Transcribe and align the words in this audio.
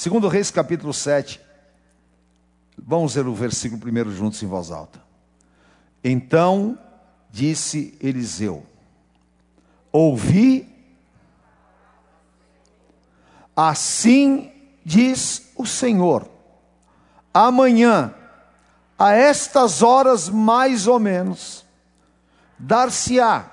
Segundo 0.00 0.28
Reis 0.28 0.50
capítulo 0.50 0.94
7. 0.94 1.38
Vamos 2.78 3.16
ler 3.16 3.26
o 3.26 3.34
versículo 3.34 3.78
primeiro 3.78 4.10
juntos 4.10 4.42
em 4.42 4.46
voz 4.46 4.70
alta. 4.70 4.98
Então 6.02 6.78
disse 7.30 7.94
Eliseu: 8.00 8.64
Ouvi, 9.92 10.66
assim 13.54 14.50
diz 14.82 15.52
o 15.54 15.66
Senhor, 15.66 16.26
amanhã, 17.34 18.14
a 18.98 19.12
estas 19.12 19.82
horas 19.82 20.30
mais 20.30 20.86
ou 20.86 20.98
menos, 20.98 21.62
dar-se-á 22.58 23.50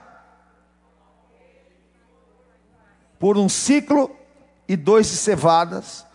por 3.20 3.38
um 3.38 3.50
ciclo 3.50 4.16
e 4.66 4.78
dois 4.78 5.08
de 5.08 5.18
cevadas, 5.18 6.07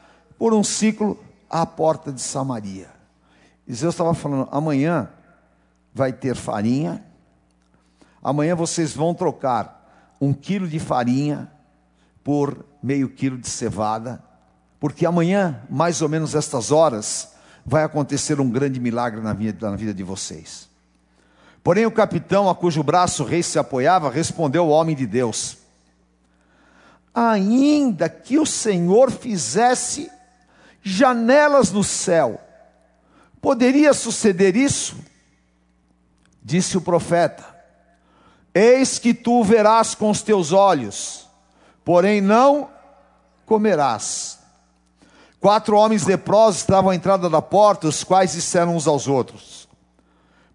por 0.43 0.53
um 0.53 0.65
ciclo 0.65 1.17
à 1.49 1.65
porta 1.65 2.11
de 2.11 2.21
Samaria. 2.21 2.89
Isaías 3.65 3.95
estava 3.95 4.13
falando, 4.13 4.49
amanhã 4.51 5.09
vai 5.95 6.13
ter 6.13 6.35
farinha, 6.35 7.01
amanhã 8.21 8.57
vocês 8.57 8.93
vão 8.93 9.15
trocar 9.15 10.17
um 10.21 10.33
quilo 10.33 10.67
de 10.67 10.81
farinha 10.81 11.49
por 12.25 12.67
meio 12.83 13.09
quilo 13.09 13.39
de 13.39 13.49
cevada, 13.49 14.21
porque 14.81 15.07
amanhã, 15.07 15.63
mais 15.71 16.03
ou 16.03 16.09
menos 16.09 16.35
estas 16.35 16.73
horas, 16.73 17.35
vai 17.65 17.85
acontecer 17.85 18.41
um 18.41 18.51
grande 18.51 18.81
milagre 18.81 19.21
na 19.21 19.33
vida, 19.33 19.71
na 19.71 19.77
vida 19.77 19.95
de 19.95 20.03
vocês. 20.03 20.69
Porém, 21.63 21.87
o 21.87 21.93
capitão, 21.93 22.51
a 22.51 22.55
cujo 22.57 22.83
braço 22.83 23.23
o 23.23 23.27
rei 23.27 23.45
se 23.45 23.61
apoiava, 23.61 24.11
respondeu 24.11 24.65
ao 24.65 24.71
homem 24.71 24.97
de 24.97 25.07
Deus: 25.07 25.59
Ainda 27.15 28.09
que 28.09 28.41
o 28.41 28.45
Senhor 28.45 29.09
fizesse 29.12 30.11
janelas 30.83 31.70
no 31.70 31.84
céu, 31.84 32.41
poderia 33.41 33.94
suceder 33.94 34.56
isso? 34.56 34.97
Disse 36.42 36.77
o 36.77 36.80
profeta: 36.80 37.44
Eis 38.52 38.98
que 38.98 39.14
tu 39.14 39.44
verás 39.44 39.94
com 39.94 40.10
os 40.10 40.22
teus 40.22 40.53
olhos, 40.53 41.28
porém 41.84 42.20
não 42.20 42.69
comerás. 43.47 44.41
Quatro 45.41 45.77
homens 45.77 46.05
leprosos 46.05 46.60
estavam 46.60 46.91
à 46.91 46.94
entrada 46.94 47.28
da 47.28 47.42
porta, 47.42 47.88
os 47.88 48.05
quais 48.05 48.33
disseram 48.33 48.77
uns 48.77 48.86
aos 48.86 49.06
outros: 49.06 49.69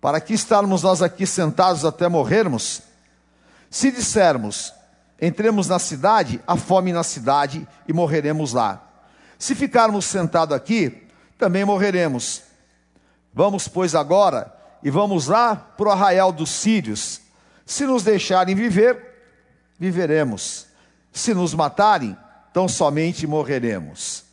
Para 0.01 0.19
que 0.19 0.33
estarmos 0.33 0.83
nós 0.83 1.01
aqui 1.01 1.25
sentados 1.25 1.85
até 1.85 2.07
morrermos? 2.07 2.81
Se 3.69 3.91
dissermos, 3.91 4.73
entremos 5.21 5.67
na 5.67 5.77
cidade, 5.79 6.41
há 6.47 6.55
fome 6.55 6.93
na 6.93 7.03
cidade 7.03 7.67
e 7.87 7.93
morreremos 7.93 8.53
lá. 8.53 8.86
Se 9.37 9.55
ficarmos 9.55 10.05
sentados 10.05 10.55
aqui, 10.55 11.07
também 11.37 11.63
morreremos. 11.63 12.43
Vamos, 13.33 13.67
pois, 13.67 13.93
agora 13.93 14.57
e 14.83 14.89
vamos 14.89 15.27
lá 15.27 15.55
para 15.55 15.89
o 15.89 15.91
arraial 15.91 16.31
dos 16.31 16.49
sírios. 16.49 17.21
Se 17.65 17.85
nos 17.85 18.03
deixarem 18.03 18.55
viver, 18.55 18.97
viveremos. 19.77 20.67
Se 21.11 21.33
nos 21.33 21.53
matarem, 21.53 22.15
tão 22.53 22.67
somente 22.67 23.27
morreremos. 23.27 24.23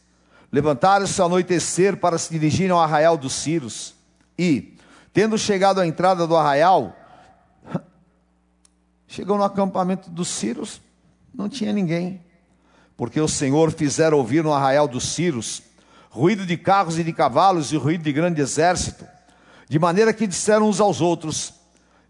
Levantaram-se 0.53 1.21
ao 1.21 1.27
anoitecer 1.27 1.97
para 1.97 2.19
se 2.19 2.31
dirigirem 2.33 2.71
ao 2.71 2.81
arraial 2.81 3.17
dos 3.17 3.33
Círios. 3.33 3.95
E, 4.39 4.77
tendo 5.13 5.37
chegado 5.37 5.81
à 5.81 5.87
entrada 5.87 6.27
do 6.27 6.37
arraial, 6.37 6.95
chegou 9.09 9.37
no 9.37 9.45
acampamento 9.45 10.09
dos 10.11 10.29
Círios, 10.29 10.81
não 11.35 11.49
tinha 11.49 11.73
ninguém. 11.73 12.24
Porque 12.97 13.21
o 13.21 13.29
Senhor 13.29 13.73
fizera 13.73 14.15
ouvir 14.15 14.43
no 14.45 14.53
arraial 14.53 14.87
dos 14.87 15.15
Círios 15.15 15.63
ruído 16.15 16.47
de 16.47 16.57
carros 16.57 16.97
e 16.97 17.03
de 17.03 17.13
cavalos 17.13 17.73
e 17.73 17.77
ruído 17.77 18.05
de 18.05 18.13
grande 18.13 18.41
exército, 18.41 19.05
de 19.69 19.81
maneira 19.81 20.13
que 20.13 20.29
disseram 20.29 20.69
uns 20.69 20.79
aos 20.79 21.01
outros: 21.01 21.55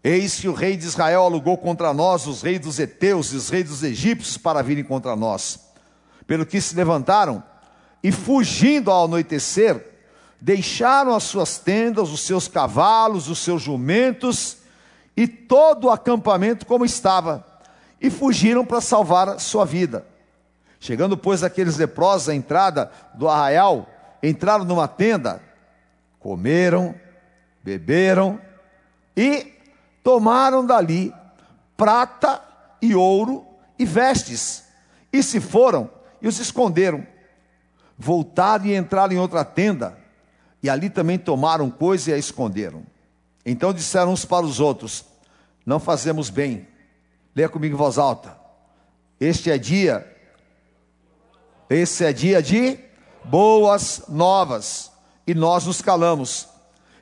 Eis 0.03 0.39
que 0.39 0.47
o 0.47 0.53
rei 0.53 0.77
de 0.77 0.85
Israel 0.85 1.23
alugou 1.23 1.57
contra 1.57 1.91
nós 1.91 2.27
os 2.27 2.43
reis 2.43 2.59
dos 2.59 2.79
heteus 2.79 3.33
e 3.33 3.35
os 3.35 3.49
reis 3.49 3.67
dos 3.67 3.81
egípcios 3.81 4.37
para 4.37 4.61
virem 4.61 4.83
contra 4.83 5.15
nós. 5.15 5.59
Pelo 6.27 6.45
que 6.45 6.61
se 6.61 6.75
levantaram 6.75 7.43
e 8.03 8.11
fugindo 8.11 8.91
ao 8.91 9.05
anoitecer, 9.05 9.83
deixaram 10.39 11.15
as 11.15 11.23
suas 11.23 11.57
tendas, 11.57 12.11
os 12.11 12.19
seus 12.19 12.47
cavalos, 12.47 13.27
os 13.27 13.39
seus 13.39 13.63
jumentos 13.63 14.57
e 15.17 15.27
todo 15.27 15.85
o 15.85 15.89
acampamento 15.89 16.67
como 16.67 16.85
estava, 16.85 17.43
e 17.99 18.11
fugiram 18.11 18.63
para 18.63 18.81
salvar 18.81 19.39
sua 19.39 19.65
vida. 19.65 20.05
Chegando, 20.79 21.17
pois, 21.17 21.43
aqueles 21.43 21.77
leprosos 21.77 22.29
à 22.29 22.35
entrada 22.35 22.91
do 23.13 23.27
arraial, 23.27 23.89
entraram 24.21 24.65
numa 24.65 24.87
tenda, 24.87 25.41
comeram, 26.19 26.95
beberam 27.63 28.39
e 29.15 29.53
tomaram 30.03 30.65
dali 30.65 31.13
prata 31.75 32.41
e 32.81 32.95
ouro 32.95 33.45
e 33.77 33.85
vestes, 33.85 34.65
e 35.11 35.21
se 35.23 35.39
foram 35.39 35.89
e 36.21 36.27
os 36.27 36.39
esconderam 36.39 37.05
voltaram 37.97 38.65
e 38.65 38.75
entraram 38.75 39.13
em 39.13 39.19
outra 39.19 39.43
tenda, 39.43 39.97
e 40.61 40.69
ali 40.69 40.89
também 40.89 41.17
tomaram 41.17 41.69
coisa 41.69 42.11
e 42.11 42.13
a 42.13 42.17
esconderam. 42.17 42.83
Então 43.45 43.73
disseram 43.73 44.11
uns 44.11 44.25
para 44.25 44.45
os 44.45 44.59
outros: 44.59 45.05
Não 45.65 45.79
fazemos 45.79 46.29
bem. 46.29 46.67
Leia 47.35 47.49
comigo 47.49 47.75
em 47.75 47.77
voz 47.77 47.97
alta. 47.97 48.37
Este 49.19 49.51
é 49.51 49.57
dia, 49.57 50.14
esse 51.69 52.05
é 52.05 52.13
dia 52.13 52.41
de 52.41 52.77
boas 53.23 54.03
novas, 54.07 54.91
e 55.25 55.33
nós 55.33 55.65
nos 55.65 55.81
calamos. 55.81 56.47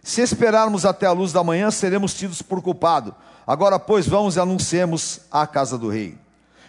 Se 0.02 0.22
esperarmos 0.22 0.86
até 0.86 1.06
a 1.06 1.12
luz 1.12 1.32
da 1.34 1.44
manhã, 1.44 1.72
seremos 1.72 2.14
tidos 2.14 2.42
por 2.42 2.62
culpado. 2.62 3.14
Agora, 3.46 3.78
pois, 3.78 4.08
vamos 4.08 4.36
e 4.36 4.40
anunciemos 4.40 5.22
à 5.32 5.46
casa 5.46 5.78
do 5.78 5.90
rei. 5.90 6.18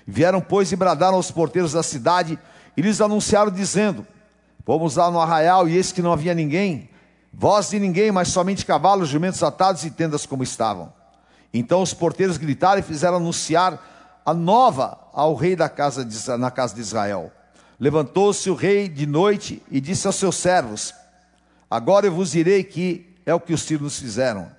Vieram, 0.06 0.41
pois, 0.41 0.71
e 0.72 0.77
bradaram 0.77 1.16
aos 1.16 1.31
porteiros 1.31 1.72
da 1.72 1.83
cidade, 1.83 2.38
e 2.77 2.83
lhes 2.83 3.00
anunciaram, 3.00 3.50
dizendo: 3.50 4.06
Fomos 4.65 4.97
lá 4.97 5.10
no 5.10 5.21
arraial 5.21 5.69
e 5.69 5.77
eis 5.77 5.93
que 5.93 6.03
não 6.03 6.12
havia 6.12 6.34
ninguém, 6.34 6.91
voz 7.33 7.71
de 7.71 7.78
ninguém, 7.78 8.10
mas 8.10 8.28
somente 8.28 8.66
cavalos, 8.66 9.09
jumentos 9.09 9.43
atados 9.43 9.84
e 9.84 9.91
tendas 9.91 10.27
como 10.27 10.43
estavam. 10.43 10.93
Então 11.53 11.83
os 11.83 11.94
porteiros 11.94 12.37
gritaram 12.37 12.81
e 12.81 12.83
fizeram 12.83 13.19
anunciar 13.19 13.78
a 14.27 14.34
nova 14.34 14.99
ao 15.12 15.34
rei 15.34 15.54
da 15.54 15.69
casa 15.69 16.04
de, 16.04 16.19
na 16.37 16.50
casa 16.50 16.75
de 16.75 16.81
Israel. 16.81 17.31
Levantou-se 17.78 18.48
o 18.48 18.54
rei 18.54 18.88
de 18.88 19.06
noite 19.06 19.62
e 19.70 19.80
disse 19.80 20.06
aos 20.06 20.16
seus 20.16 20.36
servos: 20.36 20.94
Agora 21.70 22.06
eu 22.06 22.12
vos 22.12 22.30
direi 22.30 22.62
que 22.62 23.14
é 23.26 23.34
o 23.34 23.40
que 23.40 23.52
os 23.52 23.62
sírios 23.62 23.82
nos 23.82 23.98
fizeram. 23.98 24.50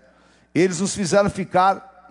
Eles 0.53 0.79
nos 0.79 0.93
fizeram 0.93 1.29
ficar 1.29 2.07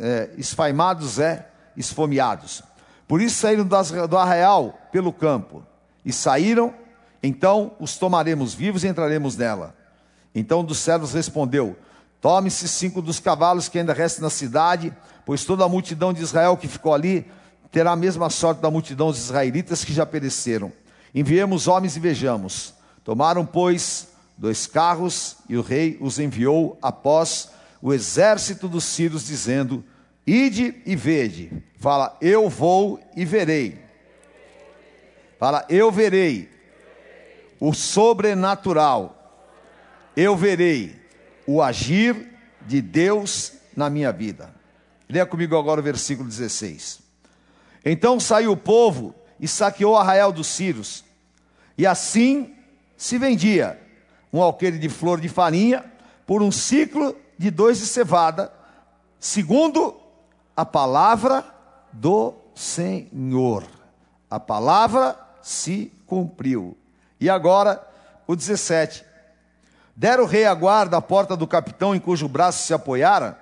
é, 0.00 0.30
esfaimados, 0.36 1.18
é, 1.18 1.46
esfomeados. 1.76 2.62
Por 3.06 3.20
isso 3.20 3.36
saíram 3.36 3.64
do 3.64 4.16
arraial 4.16 4.78
pelo 4.90 5.12
campo 5.12 5.64
e 6.04 6.12
saíram, 6.12 6.74
então 7.22 7.72
os 7.78 7.96
tomaremos 7.96 8.54
vivos 8.54 8.84
e 8.84 8.88
entraremos 8.88 9.36
nela. 9.36 9.74
Então 10.34 10.60
um 10.60 10.64
dos 10.64 10.78
servos 10.78 11.12
respondeu: 11.12 11.76
Tome-se 12.20 12.68
cinco 12.68 13.02
dos 13.02 13.18
cavalos 13.20 13.68
que 13.68 13.78
ainda 13.78 13.92
restam 13.92 14.22
na 14.22 14.30
cidade, 14.30 14.96
pois 15.26 15.44
toda 15.44 15.64
a 15.64 15.68
multidão 15.68 16.12
de 16.12 16.22
Israel 16.22 16.56
que 16.56 16.68
ficou 16.68 16.94
ali 16.94 17.30
terá 17.72 17.92
a 17.92 17.96
mesma 17.96 18.28
sorte 18.28 18.60
da 18.60 18.70
multidão 18.70 19.08
dos 19.08 19.18
israelitas 19.18 19.82
que 19.82 19.94
já 19.94 20.04
pereceram. 20.04 20.70
Enviemos 21.14 21.66
homens 21.66 21.96
e 21.96 22.00
vejamos. 22.00 22.74
Tomaram, 23.02 23.44
pois, 23.46 24.08
dois 24.36 24.66
carros 24.66 25.38
e 25.48 25.56
o 25.56 25.62
rei 25.62 25.96
os 26.00 26.18
enviou 26.18 26.78
após 26.82 27.50
o 27.80 27.92
exército 27.92 28.68
dos 28.68 28.84
sírios, 28.84 29.26
dizendo: 29.26 29.82
Ide 30.26 30.82
e 30.84 30.94
vede. 30.94 31.50
Fala, 31.78 32.16
eu 32.20 32.48
vou 32.48 33.00
e 33.16 33.24
verei. 33.24 33.82
Fala, 35.38 35.64
eu 35.68 35.90
verei 35.90 36.48
o 37.58 37.72
sobrenatural. 37.72 39.18
Eu 40.14 40.36
verei 40.36 40.94
o 41.46 41.62
agir 41.62 42.28
de 42.66 42.80
Deus 42.82 43.54
na 43.74 43.88
minha 43.88 44.12
vida. 44.12 44.54
Leia 45.08 45.26
comigo 45.26 45.56
agora 45.56 45.80
o 45.80 45.82
versículo 45.84 46.28
16. 46.28 47.01
Então 47.84 48.20
saiu 48.20 48.52
o 48.52 48.56
povo 48.56 49.14
e 49.40 49.48
saqueou 49.48 49.94
o 49.94 49.96
arraial 49.96 50.32
dos 50.32 50.46
Círios, 50.46 51.04
e 51.76 51.86
assim 51.86 52.54
se 52.96 53.18
vendia 53.18 53.80
um 54.32 54.40
alqueire 54.40 54.78
de 54.78 54.88
flor 54.88 55.20
de 55.20 55.28
farinha 55.28 55.84
por 56.26 56.42
um 56.42 56.50
ciclo 56.50 57.16
de 57.36 57.50
dois 57.50 57.78
de 57.78 57.86
cevada, 57.86 58.52
segundo 59.18 59.96
a 60.56 60.64
palavra 60.64 61.44
do 61.92 62.34
Senhor. 62.54 63.64
A 64.30 64.38
palavra 64.38 65.18
se 65.42 65.92
cumpriu. 66.06 66.76
E 67.20 67.28
agora, 67.28 67.84
o 68.26 68.36
17. 68.36 69.04
Deram 69.94 70.24
o 70.24 70.26
rei 70.26 70.46
a 70.46 70.54
guarda 70.54 70.96
à 70.96 71.02
porta 71.02 71.36
do 71.36 71.46
capitão 71.46 71.94
em 71.94 72.00
cujo 72.00 72.28
braço 72.28 72.66
se 72.66 72.72
apoiara, 72.72 73.38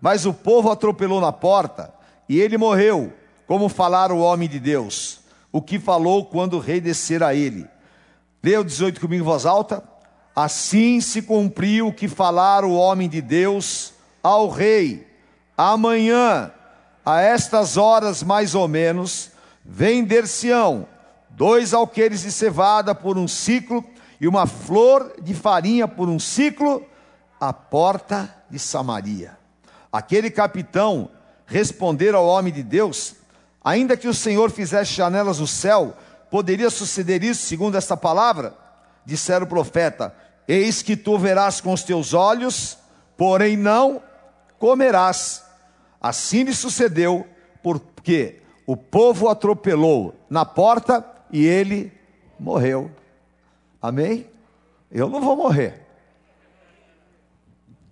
mas 0.00 0.26
o 0.26 0.34
povo 0.34 0.70
atropelou 0.70 1.20
na 1.20 1.32
porta, 1.32 1.92
e 2.28 2.38
ele 2.38 2.58
morreu, 2.58 3.12
como 3.46 3.68
falara 3.68 4.14
o 4.14 4.20
homem 4.20 4.48
de 4.48 4.58
Deus. 4.58 5.20
o 5.52 5.62
que 5.62 5.78
falou 5.78 6.26
quando 6.26 6.54
o 6.54 6.60
rei 6.60 6.80
descer 6.80 7.22
a 7.22 7.34
ele. 7.34 7.66
O 8.44 8.64
18 8.64 9.00
comigo 9.00 9.22
em 9.22 9.24
voz 9.24 9.46
alta. 9.46 9.82
Assim 10.34 11.00
se 11.00 11.22
cumpriu 11.22 11.88
o 11.88 11.92
que 11.92 12.08
falara 12.08 12.66
o 12.66 12.74
homem 12.74 13.08
de 13.08 13.22
Deus 13.22 13.94
ao 14.22 14.50
rei. 14.50 15.06
Amanhã, 15.56 16.52
a 17.04 17.22
estas 17.22 17.78
horas 17.78 18.22
mais 18.22 18.54
ou 18.54 18.68
menos, 18.68 19.30
vender-se-ão 19.64 20.86
dois 21.30 21.72
alqueires 21.72 22.22
de 22.22 22.32
cevada 22.32 22.94
por 22.94 23.16
um 23.16 23.28
ciclo 23.28 23.84
e 24.20 24.28
uma 24.28 24.46
flor 24.46 25.14
de 25.22 25.32
farinha 25.32 25.88
por 25.88 26.08
um 26.08 26.18
ciclo 26.18 26.84
à 27.40 27.52
porta 27.52 28.34
de 28.50 28.58
Samaria. 28.58 29.38
Aquele 29.92 30.30
capitão 30.30 31.10
responder 31.46 32.14
ao 32.14 32.26
homem 32.26 32.52
de 32.52 32.62
Deus, 32.62 33.14
ainda 33.66 33.96
que 33.96 34.06
o 34.06 34.14
Senhor 34.14 34.48
fizesse 34.52 34.92
janelas 34.92 35.38
do 35.38 35.46
céu, 35.46 35.96
poderia 36.30 36.70
suceder 36.70 37.24
isso, 37.24 37.44
segundo 37.46 37.76
esta 37.76 37.96
palavra? 37.96 38.54
Disseram 39.04 39.44
o 39.44 39.48
profeta: 39.48 40.14
Eis 40.46 40.82
que 40.82 40.96
tu 40.96 41.18
verás 41.18 41.60
com 41.60 41.72
os 41.72 41.82
teus 41.82 42.14
olhos, 42.14 42.78
porém 43.16 43.56
não 43.56 44.00
comerás. 44.56 45.42
Assim 46.00 46.44
lhe 46.44 46.54
sucedeu, 46.54 47.26
porque 47.60 48.40
o 48.64 48.76
povo 48.76 49.28
atropelou 49.28 50.14
na 50.30 50.44
porta 50.44 51.04
e 51.32 51.44
ele 51.44 51.92
morreu. 52.38 52.88
Amém? 53.82 54.30
Eu 54.92 55.08
não 55.08 55.20
vou 55.20 55.34
morrer. 55.34 55.84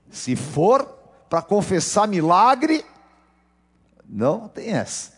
Se 0.09 0.37
for 0.37 0.85
para 1.29 1.43
confessar 1.43 2.07
milagre, 2.07 2.85
não 4.09 4.47
tem 4.47 4.71
essa. 4.71 5.14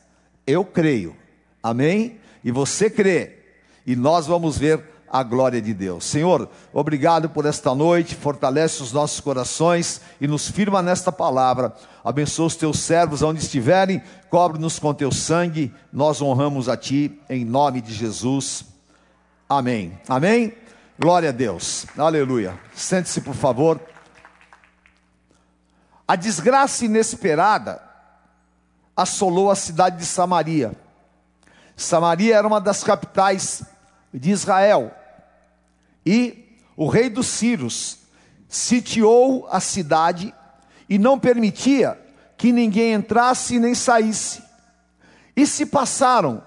Eu 0.46 0.64
creio. 0.64 1.16
Amém? 1.62 2.20
E 2.44 2.50
você 2.50 2.88
crê. 2.88 3.38
E 3.87 3.96
nós 3.96 4.26
vamos 4.26 4.56
ver 4.56 4.82
a 5.08 5.22
glória 5.22 5.62
de 5.62 5.72
Deus. 5.72 6.04
Senhor, 6.04 6.48
obrigado 6.72 7.31
por 7.31 7.46
esta 7.46 7.75
noite, 7.75 8.14
fortalece 8.14 8.82
os 8.82 8.93
nossos 8.93 9.20
corações 9.20 10.00
e 10.20 10.26
nos 10.26 10.50
firma 10.50 10.82
nesta 10.82 11.12
palavra. 11.12 11.75
Abençoa 12.04 12.46
os 12.46 12.56
teus 12.56 12.81
servos 12.81 13.22
onde 13.22 13.40
estiverem, 13.40 14.02
cobre-nos 14.28 14.78
com 14.78 14.93
teu 14.93 15.12
sangue. 15.12 15.72
Nós 15.93 16.20
honramos 16.20 16.69
a 16.69 16.76
ti 16.76 17.20
em 17.28 17.44
nome 17.44 17.81
de 17.81 17.94
Jesus. 17.94 18.64
Amém. 19.48 19.98
Amém. 20.08 20.52
Glória 20.98 21.28
a 21.28 21.32
Deus. 21.32 21.87
Aleluia. 21.96 22.58
Sente-se, 22.75 23.20
por 23.20 23.34
favor. 23.34 23.81
A 26.08 26.16
desgraça 26.16 26.84
inesperada 26.84 27.86
assolou 28.96 29.50
a 29.50 29.54
cidade 29.54 29.98
de 29.98 30.06
Samaria. 30.06 30.72
Samaria 31.76 32.37
era 32.37 32.46
uma 32.46 32.60
das 32.60 32.82
capitais 32.82 33.62
de 34.12 34.31
Israel. 34.31 34.90
E 36.04 36.58
o 36.76 36.88
rei 36.88 37.10
dos 37.10 37.26
Círios 37.26 37.98
sitiou 38.48 39.46
a 39.50 39.60
cidade 39.60 40.32
e 40.88 40.98
não 40.98 41.19
permitia 41.19 42.00
que 42.37 42.52
ninguém 42.52 42.94
entrasse 42.94 43.58
nem 43.58 43.75
saísse. 43.75 44.43
E 45.37 45.46
se 45.46 45.66
passaram 45.66 46.43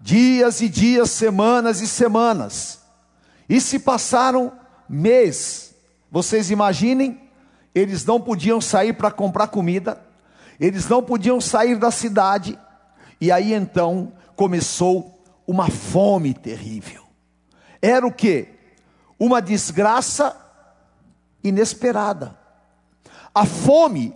dias 0.00 0.60
e 0.60 0.68
dias, 0.68 1.10
semanas 1.10 1.80
e 1.80 1.86
semanas. 1.86 2.80
E 3.48 3.60
se 3.60 3.78
passaram 3.78 4.52
meses. 4.88 5.74
Vocês 6.10 6.50
imaginem, 6.50 7.20
eles 7.74 8.04
não 8.04 8.20
podiam 8.20 8.60
sair 8.60 8.92
para 8.92 9.10
comprar 9.10 9.48
comida, 9.48 10.00
eles 10.58 10.88
não 10.88 11.02
podiam 11.02 11.40
sair 11.40 11.76
da 11.76 11.90
cidade. 11.90 12.58
E 13.20 13.30
aí 13.30 13.52
então 13.52 14.12
começou 14.36 15.22
uma 15.46 15.68
fome 15.68 16.34
terrível. 16.34 17.02
Era 17.80 18.06
o 18.06 18.12
que? 18.12 18.48
Uma 19.18 19.40
desgraça 19.40 20.36
inesperada. 21.42 22.36
A 23.34 23.44
fome 23.44 24.14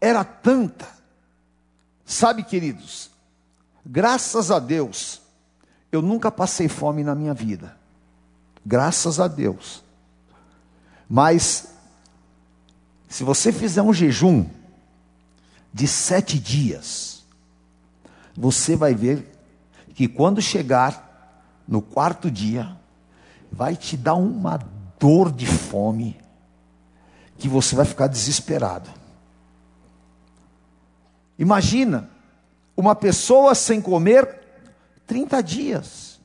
era 0.00 0.24
tanta. 0.24 0.86
Sabe, 2.04 2.42
queridos, 2.42 3.10
graças 3.84 4.50
a 4.50 4.58
Deus, 4.58 5.22
eu 5.90 6.02
nunca 6.02 6.30
passei 6.30 6.68
fome 6.68 7.02
na 7.02 7.14
minha 7.14 7.32
vida. 7.32 7.76
Graças 8.64 9.18
a 9.20 9.28
Deus. 9.28 9.82
Mas, 11.08 11.68
se 13.08 13.24
você 13.24 13.52
fizer 13.52 13.82
um 13.82 13.92
jejum 13.92 14.46
de 15.74 15.88
sete 15.88 16.38
dias, 16.38 17.24
você 18.36 18.76
vai 18.76 18.94
ver 18.94 19.36
que 19.92 20.06
quando 20.06 20.40
chegar 20.40 21.42
no 21.66 21.82
quarto 21.82 22.30
dia, 22.30 22.76
vai 23.50 23.74
te 23.74 23.96
dar 23.96 24.14
uma 24.14 24.60
dor 25.00 25.32
de 25.32 25.46
fome, 25.46 26.16
que 27.36 27.48
você 27.48 27.74
vai 27.74 27.84
ficar 27.84 28.06
desesperado. 28.06 28.88
Imagina 31.36 32.08
uma 32.76 32.94
pessoa 32.94 33.52
sem 33.52 33.80
comer 33.80 34.42
30 35.08 35.42
dias. 35.42 36.20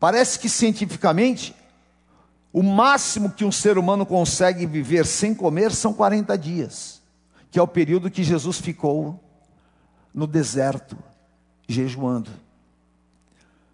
Parece 0.00 0.38
que 0.38 0.48
cientificamente, 0.48 1.54
o 2.50 2.62
máximo 2.62 3.30
que 3.30 3.44
um 3.44 3.52
ser 3.52 3.76
humano 3.76 4.06
consegue 4.06 4.64
viver 4.64 5.04
sem 5.04 5.34
comer 5.34 5.72
são 5.72 5.92
40 5.92 6.38
dias, 6.38 6.97
que 7.50 7.58
é 7.58 7.62
o 7.62 7.68
período 7.68 8.10
que 8.10 8.22
Jesus 8.22 8.58
ficou 8.58 9.22
no 10.12 10.26
deserto, 10.26 10.96
jejuando. 11.66 12.30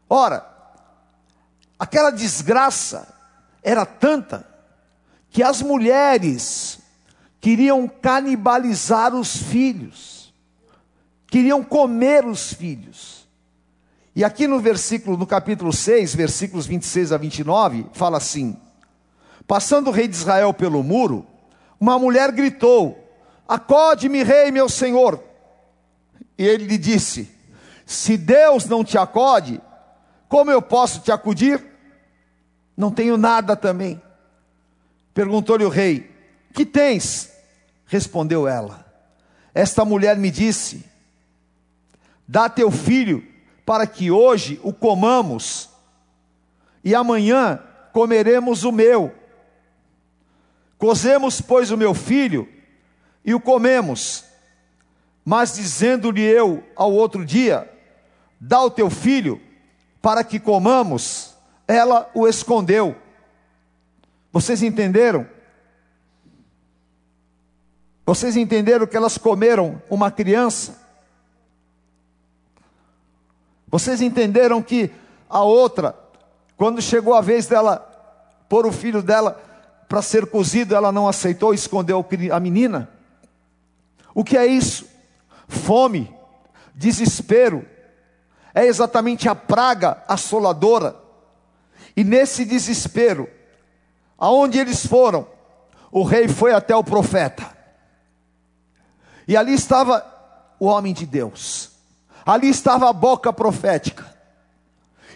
Ora, 0.09 0.47
aquela 1.79 2.11
desgraça 2.11 3.15
era 3.62 3.87
tanta 3.87 4.47
que 5.31 5.43
as 5.43 5.62
mulheres 5.62 6.79
queriam 7.41 7.88
canibalizar 7.88 9.15
os 9.15 9.37
filhos 9.37 10.15
queriam 11.35 11.65
comer 11.65 12.25
os 12.25 12.53
filhos. 12.53 13.26
E 14.15 14.23
aqui 14.23 14.47
no 14.47 14.61
versículo, 14.61 15.17
no 15.17 15.26
capítulo 15.26 15.73
6, 15.73 16.15
versículos 16.15 16.65
26 16.65 17.11
a 17.11 17.17
29, 17.17 17.87
fala 17.93 18.19
assim: 18.19 18.56
Passando 19.44 19.88
o 19.88 19.91
rei 19.91 20.06
de 20.06 20.15
Israel 20.15 20.55
pelo 20.55 20.81
muro, 20.85 21.26
uma 21.81 21.99
mulher 21.99 22.31
gritou: 22.31 23.04
Acode-me, 23.49 24.23
rei, 24.23 24.50
meu 24.50 24.69
senhor. 24.69 25.23
E 26.37 26.45
ele 26.45 26.64
lhe 26.64 26.78
disse: 26.78 27.30
Se 27.85 28.16
Deus 28.16 28.66
não 28.66 28.83
te 28.83 28.99
acode, 28.99 29.61
como 30.28 30.50
eu 30.50 30.62
posso 30.62 31.00
te 31.00 31.12
acudir? 31.12 31.64
Não 32.76 32.90
tenho 32.90 33.16
nada 33.16 33.54
também. 33.54 34.00
Perguntou-lhe 35.12 35.64
o 35.64 35.69
rei: 35.69 36.11
Que 36.52 36.66
tens? 36.66 37.30
Respondeu 37.87 38.49
ela: 38.49 38.85
Esta 39.54 39.85
mulher 39.85 40.16
me 40.16 40.30
disse: 40.30 40.85
Dá 42.26 42.49
teu 42.49 42.71
filho, 42.71 43.25
para 43.64 43.87
que 43.87 44.11
hoje 44.11 44.59
o 44.62 44.73
comamos, 44.73 45.69
e 46.83 46.95
amanhã 46.95 47.61
comeremos 47.92 48.64
o 48.64 48.73
meu. 48.73 49.14
Cozemos, 50.78 51.40
pois, 51.40 51.71
o 51.71 51.76
meu 51.76 51.95
filho, 51.95 52.49
e 53.25 53.35
o 53.35 53.40
comemos. 53.40 54.25
Mas 55.25 55.54
dizendo-lhe 55.54 56.23
eu 56.23 56.62
ao 56.76 56.93
outro 56.93 57.25
dia: 57.25 57.71
Dá 58.38 58.62
o 58.62 58.71
teu 58.71 58.90
filho, 58.90 59.40
para 60.02 60.23
que 60.23 60.38
comamos, 60.38 61.35
ela 61.66 62.11
o 62.14 62.28
escondeu. 62.28 62.95
Vocês 64.33 64.62
entenderam? 64.62 65.26
Vocês 68.04 68.37
entenderam 68.37 68.87
que 68.87 68.97
elas 68.97 69.16
comeram 69.16 69.81
uma 69.88 70.11
criança? 70.11 70.78
Vocês 73.69 74.02
entenderam 74.02 74.62
que 74.62 74.90
a 75.28 75.43
outra, 75.43 75.99
quando 76.57 76.83
chegou 76.83 77.14
a 77.14 77.21
vez 77.21 77.47
dela 77.47 77.78
pôr 78.49 78.66
o 78.66 78.73
filho 78.73 79.02
dela 79.02 79.40
para 79.88 80.02
ser 80.02 80.26
cozido, 80.26 80.75
ela 80.75 80.93
não 80.93 81.09
aceitou, 81.09 81.54
escondeu 81.54 82.04
a 82.31 82.38
menina? 82.38 82.94
O 84.14 84.23
que 84.23 84.37
é 84.37 84.47
isso? 84.47 84.87
Fome, 85.49 86.14
desespero, 86.75 87.66
é 88.54 88.64
exatamente 88.64 89.28
a 89.28 89.35
praga 89.35 90.02
assoladora. 90.06 90.97
E 91.97 92.04
nesse 92.04 92.44
desespero, 92.44 93.28
aonde 94.16 94.59
eles 94.59 94.87
foram, 94.87 95.26
o 95.90 96.02
rei 96.02 96.28
foi 96.28 96.52
até 96.52 96.75
o 96.75 96.85
profeta. 96.85 97.54
E 99.26 99.37
ali 99.37 99.54
estava 99.54 100.04
o 100.61 100.66
homem 100.66 100.94
de 100.94 101.06
Deus. 101.06 101.73
Ali 102.25 102.49
estava 102.49 102.88
a 102.88 102.92
boca 102.92 103.33
profética. 103.33 104.14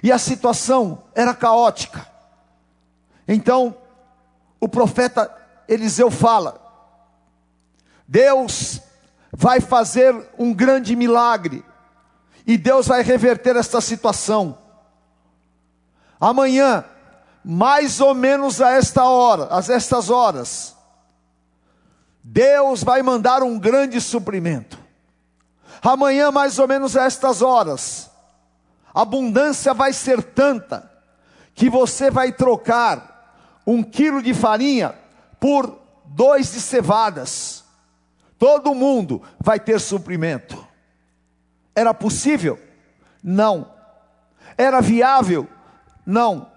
E 0.03 0.13
a 0.13 0.19
situação 0.19 1.05
era 1.15 1.35
caótica. 1.35 2.07
Então, 3.27 3.75
o 4.61 4.69
profeta 4.69 5.31
Eliseu 5.69 6.11
fala: 6.11 6.61
Deus 8.07 8.81
vai 9.41 9.61
fazer 9.61 10.13
um 10.37 10.53
grande 10.53 10.97
milagre, 10.97 11.65
E 12.45 12.59
Deus 12.59 12.89
vai 12.89 13.03
reverter 13.03 13.55
esta 13.55 13.81
situação. 13.81 14.59
Amanhã, 16.19 16.85
mais 17.45 18.01
ou 18.01 18.15
menos 18.15 18.61
a 18.61 18.73
esta 18.73 19.05
hora, 19.05 19.49
a 19.55 19.59
estas 19.73 20.11
horas, 20.11 20.75
Deus 22.25 22.83
vai 22.83 23.01
mandar 23.01 23.45
um 23.45 23.59
grande 23.59 24.01
suprimento. 24.01 24.77
Amanhã, 25.83 26.33
mais 26.33 26.59
ou 26.59 26.67
menos 26.67 26.97
a 26.97 27.05
estas 27.05 27.41
horas, 27.41 28.11
a 28.93 29.03
abundância 29.03 29.73
vai 29.73 29.93
ser 29.93 30.21
tanta 30.21 30.91
que 31.55 31.71
você 31.71 32.11
vai 32.11 32.33
trocar 32.33 33.63
um 33.65 33.85
quilo 33.85 34.21
de 34.21 34.35
farinha 34.35 34.95
por 35.39 35.79
dois 36.07 36.51
de 36.51 36.61
cevadas. 36.61 37.68
Todo 38.39 38.75
mundo 38.75 39.23
vai 39.41 39.59
ter 39.59 39.81
suprimento. 39.81 40.67
Era 41.75 41.93
possível? 41.93 42.59
Não. 43.23 43.73
Era 44.57 44.81
viável? 44.81 45.49
Não. 46.07 46.51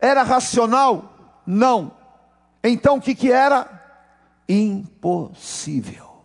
Era 0.00 0.22
racional? 0.22 1.40
Não. 1.46 1.92
Então 2.62 2.96
o 2.96 3.00
que, 3.00 3.14
que 3.14 3.32
era? 3.32 3.68
Impossível. 4.48 6.24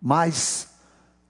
Mas 0.00 0.68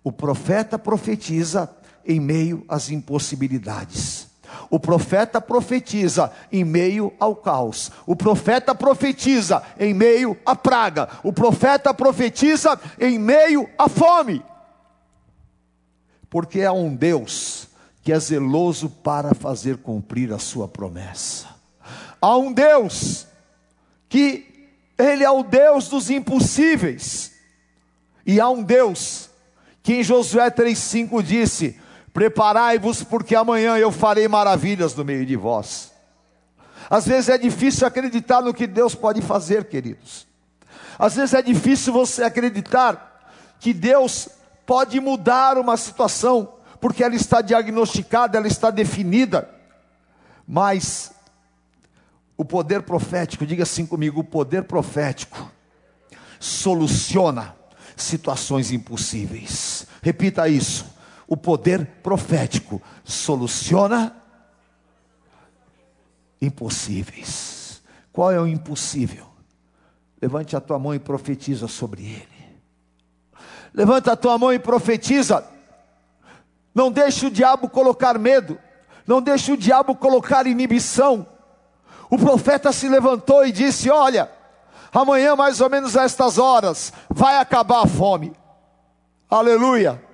o 0.04 0.12
profeta 0.12 0.78
profetiza 0.78 1.74
em 2.04 2.20
meio 2.20 2.64
às 2.68 2.90
impossibilidades. 2.90 4.31
O 4.72 4.80
profeta 4.80 5.38
profetiza 5.38 6.32
em 6.50 6.64
meio 6.64 7.12
ao 7.20 7.36
caos. 7.36 7.92
O 8.06 8.16
profeta 8.16 8.74
profetiza 8.74 9.62
em 9.78 9.92
meio 9.92 10.34
à 10.46 10.56
praga. 10.56 11.10
O 11.22 11.30
profeta 11.30 11.92
profetiza 11.92 12.80
em 12.98 13.18
meio 13.18 13.68
à 13.76 13.86
fome. 13.86 14.42
Porque 16.30 16.60
é 16.60 16.72
um 16.72 16.96
Deus 16.96 17.68
que 18.02 18.14
é 18.14 18.18
zeloso 18.18 18.88
para 18.88 19.34
fazer 19.34 19.76
cumprir 19.76 20.32
a 20.32 20.38
sua 20.38 20.66
promessa. 20.66 21.48
Há 22.18 22.34
um 22.38 22.50
Deus 22.50 23.26
que 24.08 24.70
ele 24.96 25.22
é 25.22 25.30
o 25.30 25.42
Deus 25.42 25.86
dos 25.86 26.08
impossíveis. 26.08 27.32
E 28.24 28.40
há 28.40 28.48
um 28.48 28.62
Deus 28.62 29.28
que 29.82 29.96
em 29.96 30.02
Josué 30.02 30.50
3,5 30.50 31.22
disse: 31.22 31.78
Preparai-vos, 32.12 33.02
porque 33.02 33.34
amanhã 33.34 33.78
eu 33.78 33.90
farei 33.90 34.28
maravilhas 34.28 34.94
no 34.94 35.04
meio 35.04 35.24
de 35.24 35.34
vós. 35.34 35.92
Às 36.90 37.06
vezes 37.06 37.30
é 37.30 37.38
difícil 37.38 37.86
acreditar 37.86 38.42
no 38.42 38.52
que 38.52 38.66
Deus 38.66 38.94
pode 38.94 39.22
fazer, 39.22 39.64
queridos. 39.64 40.26
Às 40.98 41.16
vezes 41.16 41.32
é 41.32 41.40
difícil 41.40 41.92
você 41.92 42.22
acreditar 42.22 43.30
que 43.58 43.72
Deus 43.72 44.28
pode 44.66 45.00
mudar 45.00 45.56
uma 45.56 45.76
situação, 45.76 46.56
porque 46.80 47.02
ela 47.02 47.14
está 47.14 47.40
diagnosticada, 47.40 48.36
ela 48.36 48.46
está 48.46 48.70
definida. 48.70 49.48
Mas 50.46 51.12
o 52.36 52.44
poder 52.44 52.82
profético, 52.82 53.46
diga 53.46 53.62
assim 53.62 53.86
comigo: 53.86 54.20
o 54.20 54.24
poder 54.24 54.64
profético 54.64 55.50
soluciona 56.38 57.56
situações 57.96 58.70
impossíveis. 58.70 59.86
Repita 60.02 60.46
isso 60.46 60.91
o 61.32 61.36
poder 61.36 61.86
profético 62.02 62.82
soluciona 63.02 64.14
impossíveis. 66.42 67.82
Qual 68.12 68.30
é 68.30 68.38
o 68.38 68.46
impossível? 68.46 69.26
Levante 70.20 70.54
a 70.54 70.60
tua 70.60 70.78
mão 70.78 70.94
e 70.94 70.98
profetiza 70.98 71.66
sobre 71.66 72.02
ele. 72.02 72.58
Levanta 73.72 74.12
a 74.12 74.16
tua 74.16 74.36
mão 74.36 74.52
e 74.52 74.58
profetiza. 74.58 75.42
Não 76.74 76.92
deixe 76.92 77.24
o 77.24 77.30
diabo 77.30 77.66
colocar 77.66 78.18
medo. 78.18 78.58
Não 79.06 79.22
deixe 79.22 79.52
o 79.52 79.56
diabo 79.56 79.96
colocar 79.96 80.46
inibição. 80.46 81.26
O 82.10 82.18
profeta 82.18 82.72
se 82.72 82.90
levantou 82.90 83.46
e 83.46 83.50
disse: 83.50 83.88
Olha, 83.88 84.30
amanhã, 84.92 85.34
mais 85.34 85.62
ou 85.62 85.70
menos 85.70 85.96
a 85.96 86.02
estas 86.02 86.36
horas, 86.36 86.92
vai 87.08 87.38
acabar 87.38 87.84
a 87.84 87.86
fome. 87.86 88.34
Aleluia. 89.30 90.11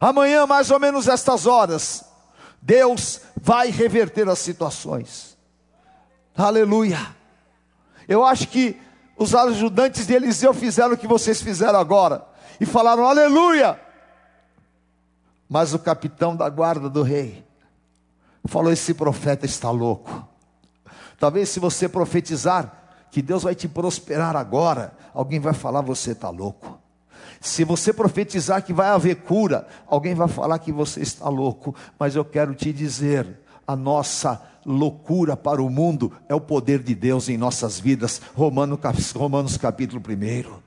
Amanhã, 0.00 0.46
mais 0.46 0.70
ou 0.70 0.78
menos 0.78 1.08
estas 1.08 1.46
horas, 1.46 2.04
Deus 2.60 3.20
vai 3.40 3.70
reverter 3.70 4.28
as 4.28 4.38
situações. 4.38 5.36
Aleluia. 6.36 6.98
Eu 8.06 8.24
acho 8.24 8.48
que 8.48 8.80
os 9.16 9.34
ajudantes 9.34 10.06
de 10.06 10.14
Eliseu 10.14 10.52
fizeram 10.52 10.94
o 10.94 10.96
que 10.96 11.06
vocês 11.06 11.40
fizeram 11.40 11.78
agora 11.78 12.24
e 12.60 12.66
falaram 12.66 13.06
aleluia. 13.06 13.80
Mas 15.48 15.72
o 15.72 15.78
capitão 15.78 16.36
da 16.36 16.48
guarda 16.48 16.90
do 16.90 17.02
rei 17.02 17.44
falou: 18.46 18.72
Esse 18.72 18.92
profeta 18.92 19.46
está 19.46 19.70
louco. 19.70 20.28
Talvez 21.18 21.48
se 21.48 21.58
você 21.58 21.88
profetizar 21.88 22.82
que 23.10 23.22
Deus 23.22 23.44
vai 23.44 23.54
te 23.54 23.66
prosperar 23.68 24.36
agora, 24.36 24.92
alguém 25.14 25.40
vai 25.40 25.54
falar: 25.54 25.80
Você 25.80 26.12
está 26.12 26.28
louco. 26.28 26.78
Se 27.40 27.64
você 27.64 27.92
profetizar 27.92 28.64
que 28.64 28.72
vai 28.72 28.88
haver 28.88 29.16
cura, 29.16 29.66
alguém 29.86 30.14
vai 30.14 30.28
falar 30.28 30.58
que 30.58 30.72
você 30.72 31.00
está 31.00 31.28
louco, 31.28 31.74
mas 31.98 32.16
eu 32.16 32.24
quero 32.24 32.54
te 32.54 32.72
dizer, 32.72 33.26
a 33.66 33.76
nossa 33.76 34.42
loucura 34.64 35.36
para 35.36 35.62
o 35.62 35.70
mundo 35.70 36.12
é 36.28 36.34
o 36.34 36.40
poder 36.40 36.82
de 36.82 36.94
Deus 36.94 37.28
em 37.28 37.36
nossas 37.36 37.78
vidas. 37.78 38.20
Romanos, 38.34 38.78
Romanos 39.14 39.56
capítulo 39.56 40.02
1. 40.02 40.58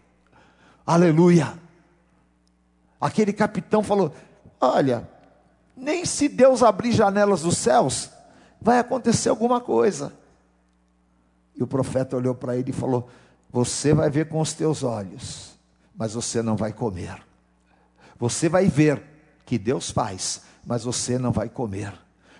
Aleluia. 0.86 1.54
Aquele 3.00 3.34
capitão 3.34 3.82
falou: 3.82 4.14
Olha, 4.60 5.08
nem 5.76 6.06
se 6.06 6.28
Deus 6.28 6.62
abrir 6.62 6.92
janelas 6.92 7.42
dos 7.42 7.58
céus, 7.58 8.10
vai 8.62 8.80
acontecer 8.80 9.30
alguma 9.30 9.60
coisa. 9.62 10.14
E 11.56 11.64
o 11.64 11.68
profeta 11.68 12.16
olhou 12.16 12.36
para 12.36 12.56
ele 12.58 12.70
e 12.70 12.74
falou: 12.74 13.10
Você 13.52 13.94
vai 13.94 14.10
ver 14.10 14.28
com 14.28 14.40
os 14.40 14.54
teus 14.54 14.84
olhos 14.84 15.49
mas 16.00 16.14
você 16.14 16.42
não 16.42 16.56
vai 16.56 16.72
comer. 16.72 17.22
Você 18.18 18.48
vai 18.48 18.68
ver 18.68 19.04
que 19.46 19.58
Deus 19.58 19.92
faz, 19.92 20.42
mas 20.66 20.86
você 20.86 21.20
não 21.20 21.30
vai 21.34 21.50
comer. 21.50 21.92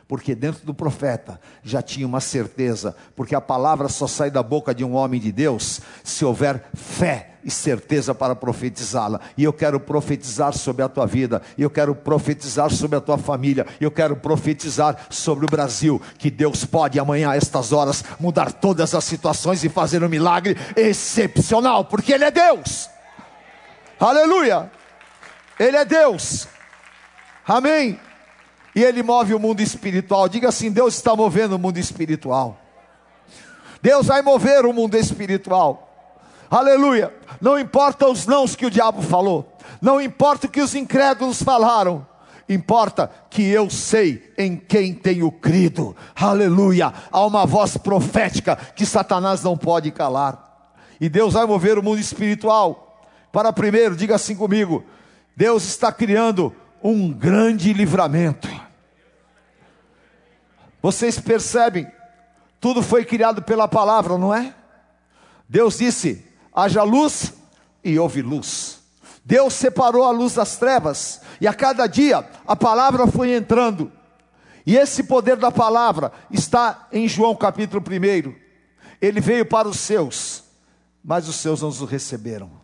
Porque 0.08 0.34
dentro 0.34 0.66
do 0.66 0.74
profeta 0.74 1.40
já 1.62 1.82
tinha 1.82 2.08
uma 2.08 2.22
certeza, 2.22 2.96
porque 3.18 3.36
a 3.36 3.42
palavra 3.42 3.90
só 3.90 4.08
sai 4.08 4.32
da 4.32 4.42
boca 4.42 4.74
de 4.74 4.84
um 4.84 4.96
homem 4.96 5.20
de 5.20 5.32
Deus 5.32 5.82
se 6.06 6.24
houver 6.24 6.70
fé 6.74 7.32
e 7.44 7.52
certeza 7.52 8.16
para 8.16 8.34
profetizá-la. 8.34 9.20
E 9.38 9.44
eu 9.44 9.52
quero 9.52 9.80
profetizar 9.80 10.54
sobre 10.54 10.82
a 10.82 10.90
tua 10.90 11.06
vida, 11.06 11.42
eu 11.58 11.70
quero 11.70 11.94
profetizar 11.94 12.72
sobre 12.72 12.98
a 12.98 13.02
tua 13.02 13.18
família, 13.18 13.68
eu 13.80 13.92
quero 13.92 14.16
profetizar 14.16 15.08
sobre 15.10 15.46
o 15.46 15.50
Brasil, 15.50 16.02
que 16.18 16.32
Deus 16.32 16.64
pode 16.64 16.98
amanhã 16.98 17.32
a 17.32 17.36
estas 17.36 17.74
horas 17.74 18.04
mudar 18.20 18.54
todas 18.54 18.96
as 18.96 19.04
situações 19.04 19.64
e 19.64 19.70
fazer 19.70 20.02
um 20.02 20.10
milagre 20.10 20.58
excepcional, 20.76 21.86
porque 21.86 22.14
ele 22.14 22.24
é 22.24 22.32
Deus. 22.32 22.90
Aleluia! 24.00 24.72
Ele 25.60 25.76
é 25.76 25.84
Deus. 25.84 26.48
Amém. 27.46 28.00
E 28.74 28.82
ele 28.82 29.04
move 29.04 29.34
o 29.34 29.40
mundo 29.40 29.60
espiritual. 29.60 30.30
Diga 30.30 30.48
assim: 30.48 30.72
Deus 30.72 30.96
está 30.96 31.16
movendo 31.16 31.58
o 31.58 31.60
mundo 31.60 31.78
espiritual. 31.78 32.58
Deus 33.82 34.08
vai 34.08 34.22
mover 34.22 34.66
o 34.66 34.74
mundo 34.74 34.96
espiritual. 34.96 35.86
Aleluia. 36.50 37.14
Não 37.42 37.60
importa 37.60 38.08
os 38.08 38.26
nãos 38.26 38.56
que 38.56 38.66
o 38.66 38.72
diabo 38.72 39.02
falou. 39.02 39.58
Não 39.82 40.02
importa 40.02 40.48
o 40.48 40.50
que 40.50 40.62
os 40.62 40.76
incrédulos 40.76 41.44
falaram. 41.44 42.08
Importa 42.48 43.12
que 43.30 43.44
eu 43.44 43.70
sei 43.70 44.34
em 44.38 44.56
quem 44.58 44.94
tenho 44.94 45.32
crido. 45.32 45.96
Aleluia. 46.16 46.94
Há 47.12 47.26
uma 47.26 47.46
voz 47.46 47.78
profética 47.78 48.56
que 48.56 48.86
Satanás 48.86 49.44
não 49.44 49.58
pode 49.58 49.92
calar. 49.92 50.72
E 51.00 51.08
Deus 51.08 51.34
vai 51.34 51.46
mover 51.46 51.78
o 51.78 51.84
mundo 51.84 52.00
espiritual 52.00 52.89
para 53.32 53.54
primeiro, 53.54 53.96
diga 53.96 54.16
assim 54.16 54.36
comigo: 54.36 54.84
Deus 55.36 55.64
está 55.66 55.92
criando 55.92 56.56
um 56.82 57.12
grande 57.12 57.74
livramento. 57.74 58.48
Vocês 60.82 61.20
percebem, 61.20 61.92
tudo 62.60 62.82
foi 62.82 63.04
criado 63.04 63.42
pela 63.42 63.68
palavra, 63.68 64.18
não 64.18 64.34
é? 64.34 64.54
Deus 65.48 65.78
disse: 65.78 66.26
haja 66.54 66.84
luz 66.84 67.34
e 67.84 67.98
houve 68.00 68.22
luz. 68.22 68.80
Deus 69.24 69.54
separou 69.54 70.06
a 70.06 70.12
luz 70.12 70.36
das 70.36 70.58
trevas, 70.58 71.22
e 71.40 71.48
a 71.48 71.54
cada 71.54 71.86
dia 71.86 72.28
a 72.48 72.56
palavra 72.56 73.06
foi 73.06 73.34
entrando. 73.34 73.92
E 74.66 74.76
esse 74.76 75.04
poder 75.04 75.36
da 75.36 75.52
palavra 75.52 76.12
está 76.32 76.88
em 76.92 77.08
João 77.08 77.36
capítulo 77.36 77.82
1. 77.82 78.36
Ele 79.02 79.22
veio 79.22 79.46
para 79.46 79.68
os 79.68 79.80
seus, 79.80 80.44
mas 81.04 81.28
os 81.28 81.36
seus 81.36 81.62
não 81.62 81.70
o 81.70 81.86
receberam. 81.86 82.59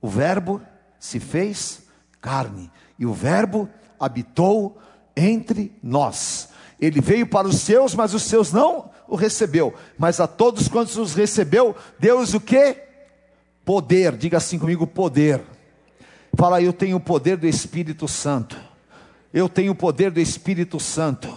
O 0.00 0.08
Verbo 0.08 0.60
se 0.98 1.20
fez 1.20 1.82
carne 2.20 2.70
e 2.98 3.06
o 3.06 3.12
Verbo 3.12 3.68
habitou 3.98 4.78
entre 5.16 5.72
nós. 5.82 6.48
Ele 6.80 7.00
veio 7.00 7.26
para 7.26 7.48
os 7.48 7.60
seus, 7.60 7.94
mas 7.94 8.12
os 8.14 8.22
seus 8.22 8.52
não 8.52 8.90
o 9.08 9.16
recebeu. 9.16 9.74
Mas 9.98 10.20
a 10.20 10.26
todos 10.26 10.68
quantos 10.68 10.96
os 10.96 11.14
recebeu, 11.14 11.74
Deus 11.98 12.34
o 12.34 12.40
que? 12.40 12.76
Poder. 13.64 14.16
Diga 14.16 14.36
assim 14.36 14.58
comigo, 14.58 14.86
poder. 14.86 15.42
Fala, 16.36 16.60
eu 16.60 16.72
tenho 16.72 16.98
o 16.98 17.00
poder 17.00 17.36
do 17.36 17.46
Espírito 17.46 18.06
Santo. 18.06 18.56
eu 19.32 19.48
tenho 19.48 19.72
o 19.72 19.76
poder 19.76 20.10
do 20.10 20.20
Espírito 20.20 20.80
Santo 20.80 21.34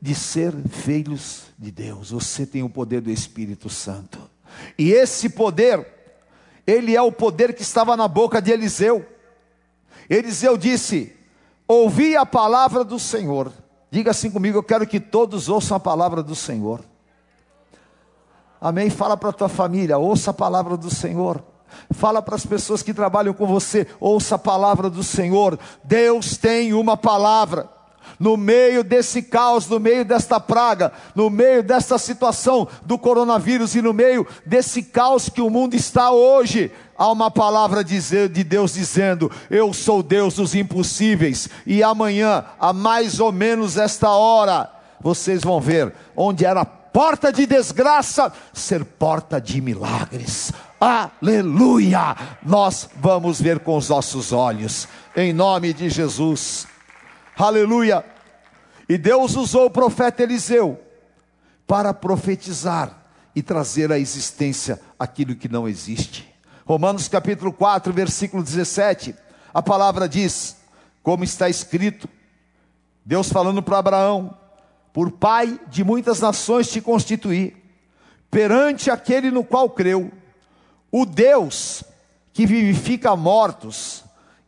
de 0.00 0.14
ser 0.14 0.54
filhos 0.70 1.42
de 1.58 1.70
Deus. 1.70 2.10
Você 2.10 2.46
tem 2.46 2.62
o 2.62 2.70
poder 2.70 3.00
do 3.00 3.10
Espírito 3.10 3.68
Santo. 3.68 4.18
E 4.78 4.90
esse 4.92 5.28
poder, 5.28 5.86
ele 6.66 6.96
é 6.96 7.02
o 7.02 7.12
poder 7.12 7.54
que 7.54 7.62
estava 7.62 7.96
na 7.96 8.06
boca 8.08 8.40
de 8.40 8.50
Eliseu. 8.50 9.04
Eliseu 10.08 10.56
disse: 10.56 11.16
Ouvi 11.66 12.16
a 12.16 12.26
palavra 12.26 12.82
do 12.84 12.98
Senhor. 12.98 13.52
Diga 13.90 14.12
assim 14.12 14.30
comigo, 14.30 14.58
eu 14.58 14.62
quero 14.62 14.86
que 14.86 15.00
todos 15.00 15.48
ouçam 15.48 15.76
a 15.76 15.80
palavra 15.80 16.22
do 16.22 16.34
Senhor. 16.34 16.80
Amém? 18.60 18.90
Fala 18.90 19.16
para 19.16 19.30
a 19.30 19.32
tua 19.32 19.48
família, 19.48 19.98
ouça 19.98 20.30
a 20.30 20.34
palavra 20.34 20.76
do 20.76 20.90
Senhor. 20.90 21.42
Fala 21.92 22.20
para 22.20 22.34
as 22.34 22.44
pessoas 22.44 22.82
que 22.82 22.92
trabalham 22.92 23.32
com 23.32 23.46
você, 23.46 23.86
ouça 23.98 24.34
a 24.34 24.38
palavra 24.38 24.90
do 24.90 25.02
Senhor. 25.02 25.58
Deus 25.82 26.36
tem 26.36 26.72
uma 26.72 26.96
palavra. 26.96 27.68
No 28.18 28.36
meio 28.36 28.84
desse 28.84 29.22
caos, 29.22 29.66
no 29.68 29.80
meio 29.80 30.04
desta 30.04 30.38
praga, 30.38 30.92
no 31.14 31.30
meio 31.30 31.62
desta 31.62 31.98
situação 31.98 32.68
do 32.84 32.98
coronavírus 32.98 33.74
e 33.74 33.82
no 33.82 33.92
meio 33.92 34.26
desse 34.44 34.82
caos 34.82 35.28
que 35.28 35.40
o 35.40 35.50
mundo 35.50 35.74
está 35.74 36.10
hoje, 36.10 36.70
há 36.96 37.10
uma 37.10 37.30
palavra 37.30 37.82
de 37.82 38.44
Deus 38.44 38.74
dizendo: 38.74 39.30
Eu 39.50 39.72
sou 39.72 40.02
Deus 40.02 40.34
dos 40.34 40.54
impossíveis, 40.54 41.48
e 41.66 41.82
amanhã, 41.82 42.44
a 42.58 42.72
mais 42.72 43.20
ou 43.20 43.32
menos 43.32 43.76
esta 43.76 44.10
hora, 44.10 44.70
vocês 45.00 45.42
vão 45.42 45.60
ver 45.60 45.94
onde 46.14 46.44
era 46.44 46.64
porta 46.64 47.32
de 47.32 47.46
desgraça 47.46 48.32
ser 48.52 48.84
porta 48.84 49.40
de 49.40 49.60
milagres. 49.60 50.52
Aleluia! 50.80 52.16
Nós 52.42 52.88
vamos 52.96 53.40
ver 53.40 53.60
com 53.60 53.76
os 53.76 53.88
nossos 53.88 54.32
olhos, 54.32 54.88
em 55.16 55.32
nome 55.32 55.72
de 55.72 55.90
Jesus. 55.90 56.66
Aleluia! 57.42 58.04
E 58.86 58.98
Deus 58.98 59.34
usou 59.34 59.64
o 59.64 59.70
profeta 59.70 60.22
Eliseu 60.22 60.78
para 61.66 61.94
profetizar 61.94 63.02
e 63.34 63.42
trazer 63.42 63.90
à 63.90 63.98
existência 63.98 64.78
aquilo 64.98 65.34
que 65.34 65.48
não 65.48 65.66
existe. 65.66 66.28
Romanos 66.66 67.08
capítulo 67.08 67.50
4, 67.50 67.94
versículo 67.94 68.42
17, 68.42 69.14
a 69.54 69.62
palavra 69.62 70.06
diz, 70.06 70.58
como 71.02 71.24
está 71.24 71.48
escrito, 71.48 72.06
Deus 73.06 73.30
falando 73.30 73.62
para 73.62 73.78
Abraão: 73.78 74.36
Por 74.92 75.10
pai 75.10 75.58
de 75.68 75.82
muitas 75.82 76.20
nações 76.20 76.70
te 76.70 76.82
constituí, 76.82 77.56
perante 78.30 78.90
aquele 78.90 79.30
no 79.30 79.42
qual 79.42 79.70
creu, 79.70 80.12
o 80.92 81.06
Deus 81.06 81.82
que 82.34 82.44
vivifica 82.44 83.16
mortos 83.16 84.04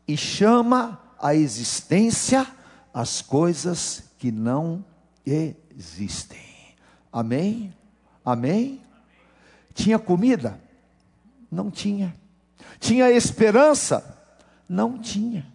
e 0.07 0.15
chama 0.15 1.01
à 1.19 1.35
existência 1.35 2.47
as 2.93 3.23
coisas 3.23 4.05
que 4.19 4.31
não 4.31 4.85
existem. 5.25 6.39
Amém? 7.13 7.75
Amém? 8.25 8.81
Tinha 9.75 9.99
comida? 9.99 10.61
Não 11.51 11.71
tinha. 11.71 12.15
Tinha 12.79 13.11
esperança? 13.11 14.19
Não 14.69 14.99
tinha. 14.99 15.47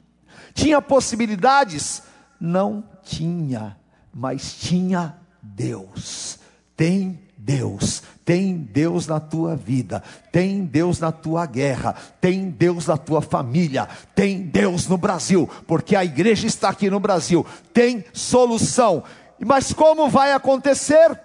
Tinha 0.53 0.81
possibilidades? 0.81 2.03
Não 2.39 2.83
tinha. 3.03 3.77
Mas 4.13 4.53
tinha 4.53 5.17
Deus. 5.41 6.39
Tem 6.75 7.19
Deus, 7.37 8.03
tem 8.27 8.57
Deus 8.57 9.07
na 9.07 9.21
tua 9.21 9.55
vida, 9.55 10.03
tem 10.33 10.65
Deus 10.65 10.99
na 10.99 11.13
tua 11.13 11.45
guerra, 11.45 11.95
tem 12.19 12.49
Deus 12.49 12.85
na 12.85 12.97
tua 12.97 13.21
família, 13.21 13.87
tem 14.13 14.41
Deus 14.41 14.85
no 14.85 14.97
Brasil, 14.97 15.49
porque 15.65 15.95
a 15.95 16.03
igreja 16.03 16.45
está 16.45 16.67
aqui 16.67 16.89
no 16.89 16.99
Brasil, 16.99 17.45
tem 17.73 18.03
solução. 18.11 19.01
Mas 19.39 19.71
como 19.71 20.09
vai 20.09 20.33
acontecer? 20.33 21.17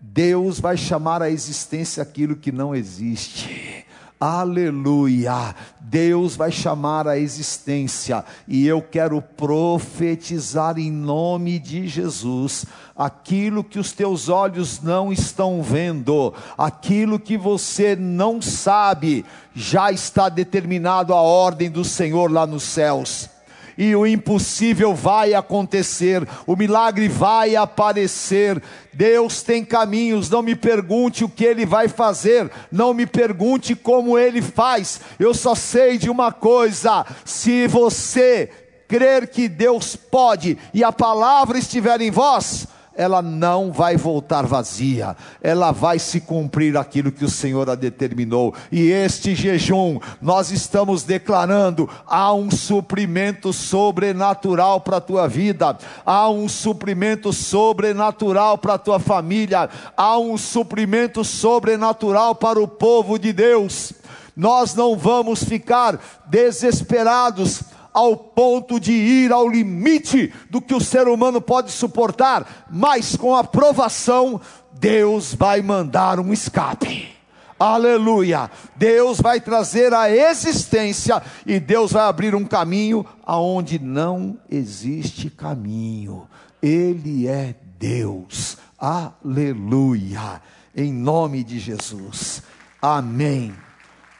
Deus 0.00 0.60
vai 0.60 0.76
chamar 0.76 1.22
à 1.22 1.28
existência 1.28 2.00
aquilo 2.00 2.36
que 2.36 2.52
não 2.52 2.72
existe. 2.72 3.81
Aleluia! 4.24 5.52
Deus 5.80 6.36
vai 6.36 6.52
chamar 6.52 7.08
a 7.08 7.18
existência, 7.18 8.24
e 8.46 8.64
eu 8.64 8.80
quero 8.80 9.20
profetizar 9.20 10.78
em 10.78 10.92
nome 10.92 11.58
de 11.58 11.88
Jesus 11.88 12.64
aquilo 12.96 13.64
que 13.64 13.80
os 13.80 13.90
teus 13.90 14.28
olhos 14.28 14.80
não 14.80 15.12
estão 15.12 15.60
vendo, 15.60 16.32
aquilo 16.56 17.18
que 17.18 17.36
você 17.36 17.96
não 17.96 18.40
sabe, 18.40 19.24
já 19.56 19.90
está 19.90 20.28
determinado 20.28 21.12
a 21.12 21.20
ordem 21.20 21.68
do 21.68 21.84
Senhor 21.84 22.30
lá 22.30 22.46
nos 22.46 22.62
céus 22.62 23.31
e 23.76 23.94
o 23.94 24.06
impossível 24.06 24.94
vai 24.94 25.34
acontecer, 25.34 26.26
o 26.46 26.56
milagre 26.56 27.08
vai 27.08 27.56
aparecer. 27.56 28.62
Deus 28.92 29.42
tem 29.42 29.64
caminhos, 29.64 30.28
não 30.28 30.42
me 30.42 30.54
pergunte 30.54 31.24
o 31.24 31.28
que 31.28 31.44
ele 31.44 31.64
vai 31.64 31.88
fazer, 31.88 32.50
não 32.70 32.92
me 32.92 33.06
pergunte 33.06 33.74
como 33.74 34.18
ele 34.18 34.42
faz. 34.42 35.00
Eu 35.18 35.32
só 35.32 35.54
sei 35.54 35.98
de 35.98 36.10
uma 36.10 36.30
coisa: 36.30 37.06
se 37.24 37.66
você 37.66 38.50
crer 38.86 39.28
que 39.28 39.48
Deus 39.48 39.96
pode 39.96 40.58
e 40.74 40.84
a 40.84 40.92
palavra 40.92 41.58
estiver 41.58 42.00
em 42.02 42.10
vós, 42.10 42.66
ela 42.94 43.22
não 43.22 43.72
vai 43.72 43.96
voltar 43.96 44.46
vazia, 44.46 45.16
ela 45.40 45.72
vai 45.72 45.98
se 45.98 46.20
cumprir 46.20 46.76
aquilo 46.76 47.12
que 47.12 47.24
o 47.24 47.30
Senhor 47.30 47.68
a 47.70 47.74
determinou. 47.74 48.54
E 48.70 48.90
este 48.90 49.34
jejum, 49.34 49.98
nós 50.20 50.50
estamos 50.50 51.02
declarando: 51.02 51.88
há 52.06 52.32
um 52.32 52.50
suprimento 52.50 53.52
sobrenatural 53.52 54.80
para 54.80 54.98
a 54.98 55.00
tua 55.00 55.28
vida, 55.28 55.76
há 56.04 56.28
um 56.28 56.48
suprimento 56.48 57.32
sobrenatural 57.32 58.58
para 58.58 58.74
a 58.74 58.78
tua 58.78 58.98
família, 58.98 59.68
há 59.96 60.18
um 60.18 60.36
suprimento 60.36 61.24
sobrenatural 61.24 62.34
para 62.34 62.60
o 62.60 62.68
povo 62.68 63.18
de 63.18 63.32
Deus. 63.32 63.92
Nós 64.34 64.74
não 64.74 64.96
vamos 64.96 65.44
ficar 65.44 66.00
desesperados 66.26 67.62
ao 67.92 68.16
ponto 68.16 68.80
de 68.80 68.92
ir 68.92 69.32
ao 69.32 69.48
limite 69.48 70.32
do 70.48 70.60
que 70.60 70.74
o 70.74 70.80
ser 70.80 71.08
humano 71.08 71.40
pode 71.40 71.70
suportar, 71.70 72.66
mas 72.70 73.16
com 73.16 73.36
a 73.36 73.44
provação, 73.44 74.40
Deus 74.72 75.34
vai 75.34 75.60
mandar 75.60 76.18
um 76.18 76.32
escape. 76.32 77.12
Aleluia! 77.58 78.50
Deus 78.74 79.20
vai 79.20 79.40
trazer 79.40 79.94
a 79.94 80.10
existência 80.10 81.22
e 81.46 81.60
Deus 81.60 81.92
vai 81.92 82.02
abrir 82.02 82.34
um 82.34 82.44
caminho 82.44 83.06
aonde 83.24 83.78
não 83.78 84.36
existe 84.50 85.30
caminho. 85.30 86.26
Ele 86.60 87.28
é 87.28 87.54
Deus. 87.78 88.56
Aleluia! 88.76 90.42
Em 90.74 90.92
nome 90.92 91.44
de 91.44 91.60
Jesus. 91.60 92.42
Amém. 92.80 93.54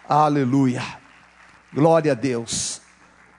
Aleluia. 0.09 0.83
Glória 1.73 2.13
a 2.13 2.15
Deus. 2.15 2.82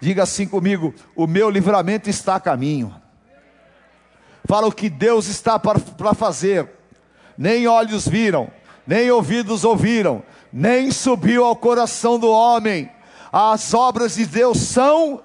Diga 0.04 0.24
assim 0.24 0.46
comigo: 0.46 0.94
o 1.16 1.26
meu 1.26 1.50
livramento 1.50 2.10
está 2.10 2.36
a 2.36 2.40
caminho. 2.40 2.94
Fala 4.44 4.68
o 4.68 4.72
que 4.74 4.90
Deus 4.90 5.28
está 5.28 5.58
para 5.58 6.14
fazer. 6.14 6.70
Nem 7.38 7.68
olhos 7.68 8.06
viram, 8.06 8.52
nem 8.86 9.10
ouvidos 9.10 9.64
ouviram, 9.64 10.22
nem 10.52 10.92
subiu 10.92 11.46
ao 11.46 11.56
coração 11.56 12.20
do 12.20 12.30
homem. 12.30 12.92
As 13.32 13.74
obras 13.74 14.16
de 14.16 14.26
Deus 14.26 14.58
são 14.58 15.22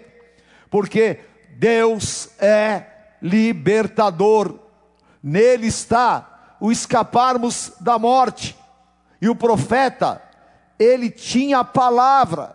Porque 0.70 1.18
Deus 1.58 2.30
é 2.38 2.95
libertador 3.20 4.66
Nele 5.22 5.66
está 5.66 6.56
o 6.60 6.70
escaparmos 6.70 7.72
da 7.80 7.98
morte. 7.98 8.56
E 9.20 9.28
o 9.28 9.34
profeta, 9.34 10.22
ele 10.78 11.10
tinha 11.10 11.58
a 11.58 11.64
palavra, 11.64 12.54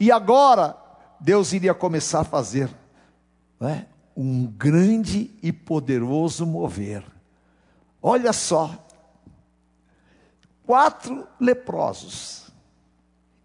e 0.00 0.10
agora 0.10 0.76
Deus 1.20 1.52
iria 1.52 1.72
começar 1.72 2.20
a 2.22 2.24
fazer 2.24 2.68
é? 3.60 3.84
um 4.16 4.46
grande 4.46 5.30
e 5.40 5.52
poderoso 5.52 6.44
mover. 6.44 7.04
Olha 8.02 8.32
só, 8.32 8.74
quatro 10.66 11.24
leprosos, 11.38 12.50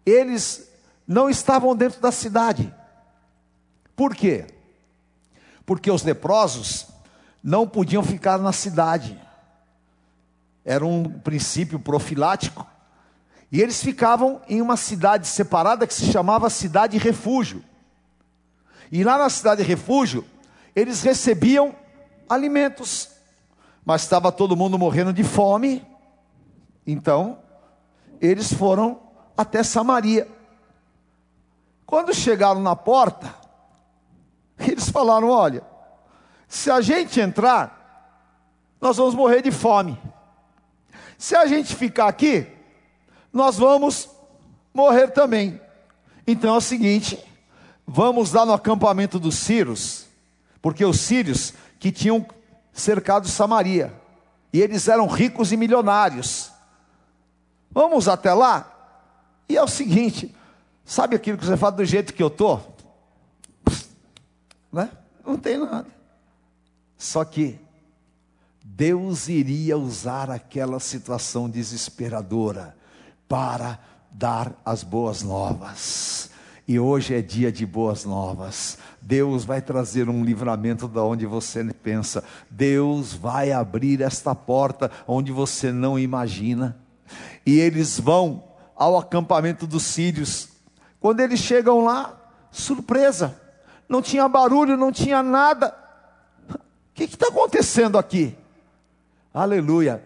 eles 0.04 0.68
não 1.06 1.30
estavam 1.30 1.76
dentro 1.76 2.00
da 2.00 2.10
cidade. 2.10 2.74
Por 3.94 4.16
quê? 4.16 4.46
Porque 5.66 5.90
os 5.90 6.02
leprosos 6.02 6.86
não 7.42 7.66
podiam 7.66 8.02
ficar 8.02 8.38
na 8.38 8.52
cidade. 8.52 9.20
Era 10.64 10.84
um 10.84 11.04
princípio 11.20 11.78
profilático. 11.78 12.66
E 13.52 13.60
eles 13.60 13.82
ficavam 13.82 14.40
em 14.48 14.60
uma 14.60 14.76
cidade 14.76 15.26
separada 15.26 15.86
que 15.86 15.94
se 15.94 16.10
chamava 16.10 16.50
Cidade 16.50 16.98
Refúgio. 16.98 17.62
E 18.90 19.04
lá 19.04 19.18
na 19.18 19.28
Cidade 19.28 19.62
Refúgio, 19.62 20.24
eles 20.74 21.02
recebiam 21.02 21.74
alimentos. 22.28 23.10
Mas 23.84 24.02
estava 24.02 24.32
todo 24.32 24.56
mundo 24.56 24.78
morrendo 24.78 25.12
de 25.12 25.22
fome. 25.22 25.86
Então, 26.86 27.38
eles 28.20 28.52
foram 28.52 29.00
até 29.36 29.62
Samaria. 29.62 30.26
Quando 31.86 32.14
chegaram 32.14 32.60
na 32.60 32.74
porta, 32.74 33.43
eles 34.84 34.90
falaram: 34.90 35.30
Olha, 35.30 35.62
se 36.46 36.70
a 36.70 36.80
gente 36.80 37.20
entrar, 37.20 38.76
nós 38.80 38.96
vamos 38.96 39.14
morrer 39.14 39.42
de 39.42 39.50
fome. 39.50 39.98
Se 41.16 41.34
a 41.34 41.46
gente 41.46 41.74
ficar 41.74 42.08
aqui, 42.08 42.46
nós 43.32 43.56
vamos 43.56 44.10
morrer 44.72 45.08
também. 45.08 45.60
Então 46.26 46.54
é 46.54 46.58
o 46.58 46.60
seguinte: 46.60 47.18
vamos 47.86 48.32
lá 48.32 48.44
no 48.44 48.52
acampamento 48.52 49.18
dos 49.18 49.36
Sírios, 49.36 50.06
porque 50.60 50.84
os 50.84 51.00
Sírios 51.00 51.54
que 51.78 51.90
tinham 51.90 52.26
cercado 52.72 53.28
Samaria, 53.28 53.92
e 54.52 54.60
eles 54.60 54.86
eram 54.88 55.06
ricos 55.06 55.52
e 55.52 55.56
milionários. 55.56 56.50
Vamos 57.70 58.06
até 58.06 58.32
lá, 58.34 58.70
e 59.48 59.56
é 59.56 59.62
o 59.62 59.68
seguinte: 59.68 60.34
sabe 60.84 61.16
aquilo 61.16 61.38
que 61.38 61.46
você 61.46 61.56
fala 61.56 61.72
do 61.72 61.84
jeito 61.84 62.12
que 62.12 62.22
eu 62.22 62.28
estou? 62.28 62.73
Né? 64.74 64.90
Não 65.24 65.38
tem 65.38 65.56
nada. 65.56 65.86
Só 66.98 67.24
que 67.24 67.60
Deus 68.64 69.28
iria 69.28 69.78
usar 69.78 70.30
aquela 70.30 70.80
situação 70.80 71.48
desesperadora 71.48 72.76
para 73.28 73.78
dar 74.10 74.52
as 74.64 74.82
boas 74.82 75.22
novas. 75.22 76.28
E 76.66 76.80
hoje 76.80 77.14
é 77.14 77.22
dia 77.22 77.52
de 77.52 77.64
boas 77.64 78.04
novas. 78.04 78.76
Deus 79.00 79.44
vai 79.44 79.62
trazer 79.62 80.08
um 80.08 80.24
livramento 80.24 80.88
da 80.88 81.04
onde 81.04 81.24
você 81.24 81.62
pensa. 81.72 82.24
Deus 82.50 83.12
vai 83.12 83.52
abrir 83.52 84.00
esta 84.00 84.34
porta 84.34 84.90
onde 85.06 85.30
você 85.30 85.70
não 85.70 85.96
imagina. 85.96 86.76
E 87.46 87.60
eles 87.60 88.00
vão 88.00 88.42
ao 88.74 88.98
acampamento 88.98 89.68
dos 89.68 89.84
sírios. 89.84 90.48
Quando 90.98 91.20
eles 91.20 91.38
chegam 91.38 91.84
lá, 91.84 92.18
surpresa, 92.50 93.43
não 93.88 94.02
tinha 94.02 94.28
barulho, 94.28 94.76
não 94.76 94.90
tinha 94.90 95.22
nada. 95.22 95.74
O 96.48 96.58
que 96.94 97.04
está 97.04 97.28
acontecendo 97.28 97.98
aqui? 97.98 98.36
Aleluia. 99.32 100.02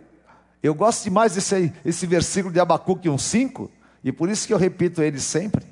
Eu 0.63 0.75
gosto 0.75 1.05
demais 1.05 1.35
desse 1.35 1.73
esse 1.85 2.07
versículo 2.07 2.53
de 2.53 2.59
Abacuque 2.59 3.09
1,5, 3.09 3.69
e 4.03 4.11
por 4.11 4.29
isso 4.29 4.47
que 4.47 4.53
eu 4.53 4.59
repito 4.59 5.03
ele 5.03 5.21
sempre. 5.21 5.67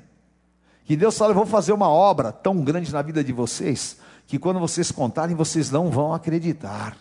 Que 0.85 0.95
Deus 0.95 1.17
fala, 1.17 1.31
eu 1.31 1.35
vou 1.35 1.45
fazer 1.45 1.73
uma 1.73 1.89
obra 1.89 2.31
tão 2.31 2.63
grande 2.63 2.93
na 2.93 3.01
vida 3.01 3.23
de 3.23 3.33
vocês, 3.33 3.97
que 4.25 4.39
quando 4.39 4.59
vocês 4.59 4.91
contarem, 4.91 5.35
vocês 5.35 5.69
não 5.69 5.89
vão 5.89 6.13
acreditar. 6.13 6.95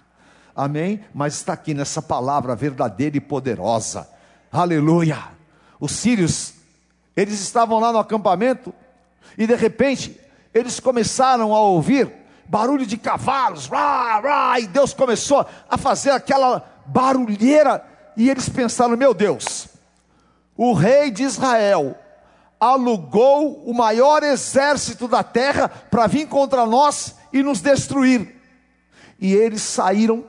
Amém? 0.55 1.05
Mas 1.14 1.35
está 1.35 1.53
aqui 1.53 1.75
nessa 1.75 2.03
palavra 2.03 2.57
verdadeira 2.57 3.16
e 3.16 3.21
poderosa. 3.21 4.09
Aleluia. 4.51 5.19
Os 5.79 5.92
sírios, 5.92 6.55
eles 7.14 7.38
estavam 7.40 7.79
lá 7.79 7.92
no 7.92 7.99
acampamento, 7.99 8.75
e 9.37 9.47
de 9.47 9.55
repente, 9.55 10.19
eles 10.57 10.81
começaram 10.81 11.55
a 11.55 11.61
ouvir 11.61 12.11
barulho 12.47 12.87
de 12.87 12.97
cavalos, 12.97 13.66
rá, 13.66 14.21
rá, 14.21 14.61
e 14.61 14.66
Deus 14.66 14.95
começou 14.95 15.47
a 15.69 15.77
fazer 15.77 16.11
aquela 16.11 16.64
barulheira, 16.87 17.85
e 18.16 18.31
eles 18.31 18.49
pensaram: 18.49 18.97
meu 18.97 19.12
Deus, 19.12 19.69
o 20.57 20.73
rei 20.73 21.11
de 21.11 21.25
Israel 21.25 21.97
alugou 22.59 23.62
o 23.64 23.75
maior 23.75 24.23
exército 24.23 25.07
da 25.07 25.23
terra 25.23 25.69
para 25.69 26.07
vir 26.07 26.27
contra 26.27 26.64
nós 26.64 27.16
e 27.33 27.42
nos 27.42 27.61
destruir. 27.61 28.40
E 29.21 29.35
eles 29.35 29.61
saíram 29.61 30.25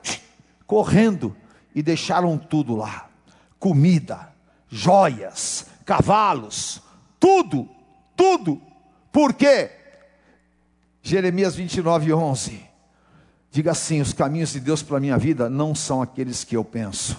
correndo 0.66 1.34
e 1.74 1.82
deixaram 1.82 2.36
tudo 2.36 2.76
lá: 2.76 3.08
comida, 3.58 4.30
joias, 4.68 5.64
cavalos, 5.86 6.82
tudo, 7.18 7.66
tudo. 8.14 8.60
Por 9.10 9.32
quê? 9.32 9.77
Jeremias 11.08 11.54
29, 11.54 12.12
11. 12.12 12.60
Diga 13.50 13.70
assim: 13.70 14.02
os 14.02 14.12
caminhos 14.12 14.52
de 14.52 14.60
Deus 14.60 14.82
para 14.82 14.98
a 14.98 15.00
minha 15.00 15.16
vida 15.16 15.48
não 15.48 15.74
são 15.74 16.02
aqueles 16.02 16.44
que 16.44 16.54
eu 16.54 16.62
penso. 16.62 17.16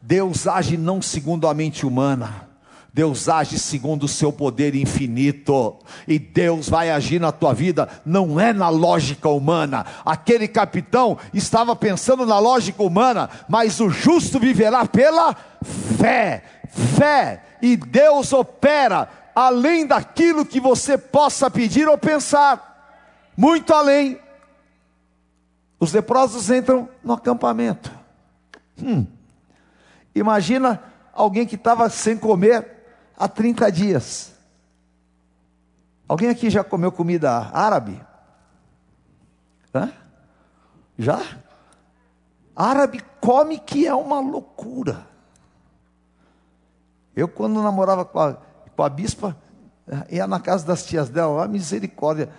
Deus 0.00 0.46
age 0.46 0.78
não 0.78 1.02
segundo 1.02 1.46
a 1.46 1.52
mente 1.52 1.84
humana, 1.84 2.48
Deus 2.90 3.28
age 3.28 3.58
segundo 3.58 4.04
o 4.04 4.08
seu 4.08 4.32
poder 4.32 4.74
infinito, 4.74 5.76
e 6.08 6.18
Deus 6.18 6.70
vai 6.70 6.90
agir 6.90 7.20
na 7.20 7.32
tua 7.32 7.52
vida, 7.52 7.86
não 8.02 8.40
é 8.40 8.50
na 8.50 8.70
lógica 8.70 9.28
humana. 9.28 9.84
Aquele 10.02 10.48
capitão 10.48 11.18
estava 11.34 11.76
pensando 11.76 12.24
na 12.24 12.38
lógica 12.38 12.82
humana, 12.82 13.28
mas 13.46 13.78
o 13.78 13.90
justo 13.90 14.40
viverá 14.40 14.86
pela 14.86 15.36
fé, 15.98 16.44
fé, 16.96 17.42
e 17.60 17.76
Deus 17.76 18.32
opera 18.32 19.19
além 19.34 19.86
daquilo 19.86 20.44
que 20.44 20.60
você 20.60 20.98
possa 20.98 21.50
pedir 21.50 21.88
ou 21.88 21.96
pensar, 21.96 23.30
muito 23.36 23.72
além. 23.72 24.20
Os 25.78 25.92
leprosos 25.92 26.50
entram 26.50 26.88
no 27.02 27.14
acampamento. 27.14 27.90
Hum. 28.82 29.06
Imagina 30.14 30.82
alguém 31.12 31.46
que 31.46 31.54
estava 31.54 31.88
sem 31.88 32.16
comer 32.16 32.66
há 33.16 33.28
30 33.28 33.70
dias. 33.70 34.32
Alguém 36.08 36.28
aqui 36.28 36.50
já 36.50 36.64
comeu 36.64 36.90
comida 36.90 37.50
árabe? 37.52 38.00
Hã? 39.74 39.92
Já? 40.98 41.20
Árabe 42.54 43.02
come 43.20 43.58
que 43.58 43.86
é 43.86 43.94
uma 43.94 44.20
loucura. 44.20 45.06
Eu, 47.14 47.28
quando 47.28 47.62
namorava 47.62 48.04
com 48.04 48.18
a 48.18 48.36
com 48.80 48.84
a 48.84 48.88
bispa, 48.88 49.36
eh, 49.86 50.16
ia 50.16 50.26
na 50.26 50.40
casa 50.40 50.64
das 50.64 50.86
tias 50.86 51.10
dela 51.10 51.34
lá, 51.34 51.46
misericórdia. 51.46 52.30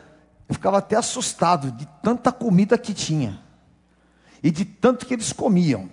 Eu 0.50 0.56
ficava 0.56 0.80
até 0.80 0.96
assustado 0.96 1.72
de 1.72 1.88
tanta 2.02 2.32
comida 2.32 2.80
que 2.80 2.96
tinha. 2.96 3.40
E 4.42 4.50
de 4.50 4.66
tanto 4.66 5.06
que 5.06 5.14
eles 5.14 5.32
comiam. 5.32 5.88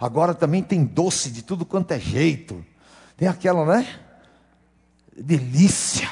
Agora 0.00 0.34
também 0.34 0.60
tem 0.60 0.84
doce 0.84 1.30
de 1.30 1.42
tudo 1.44 1.64
quanto 1.64 1.92
é 1.92 2.00
jeito. 2.00 2.64
Tem 3.16 3.28
aquela, 3.28 3.64
né? 3.64 3.86
Delícia. 5.16 6.10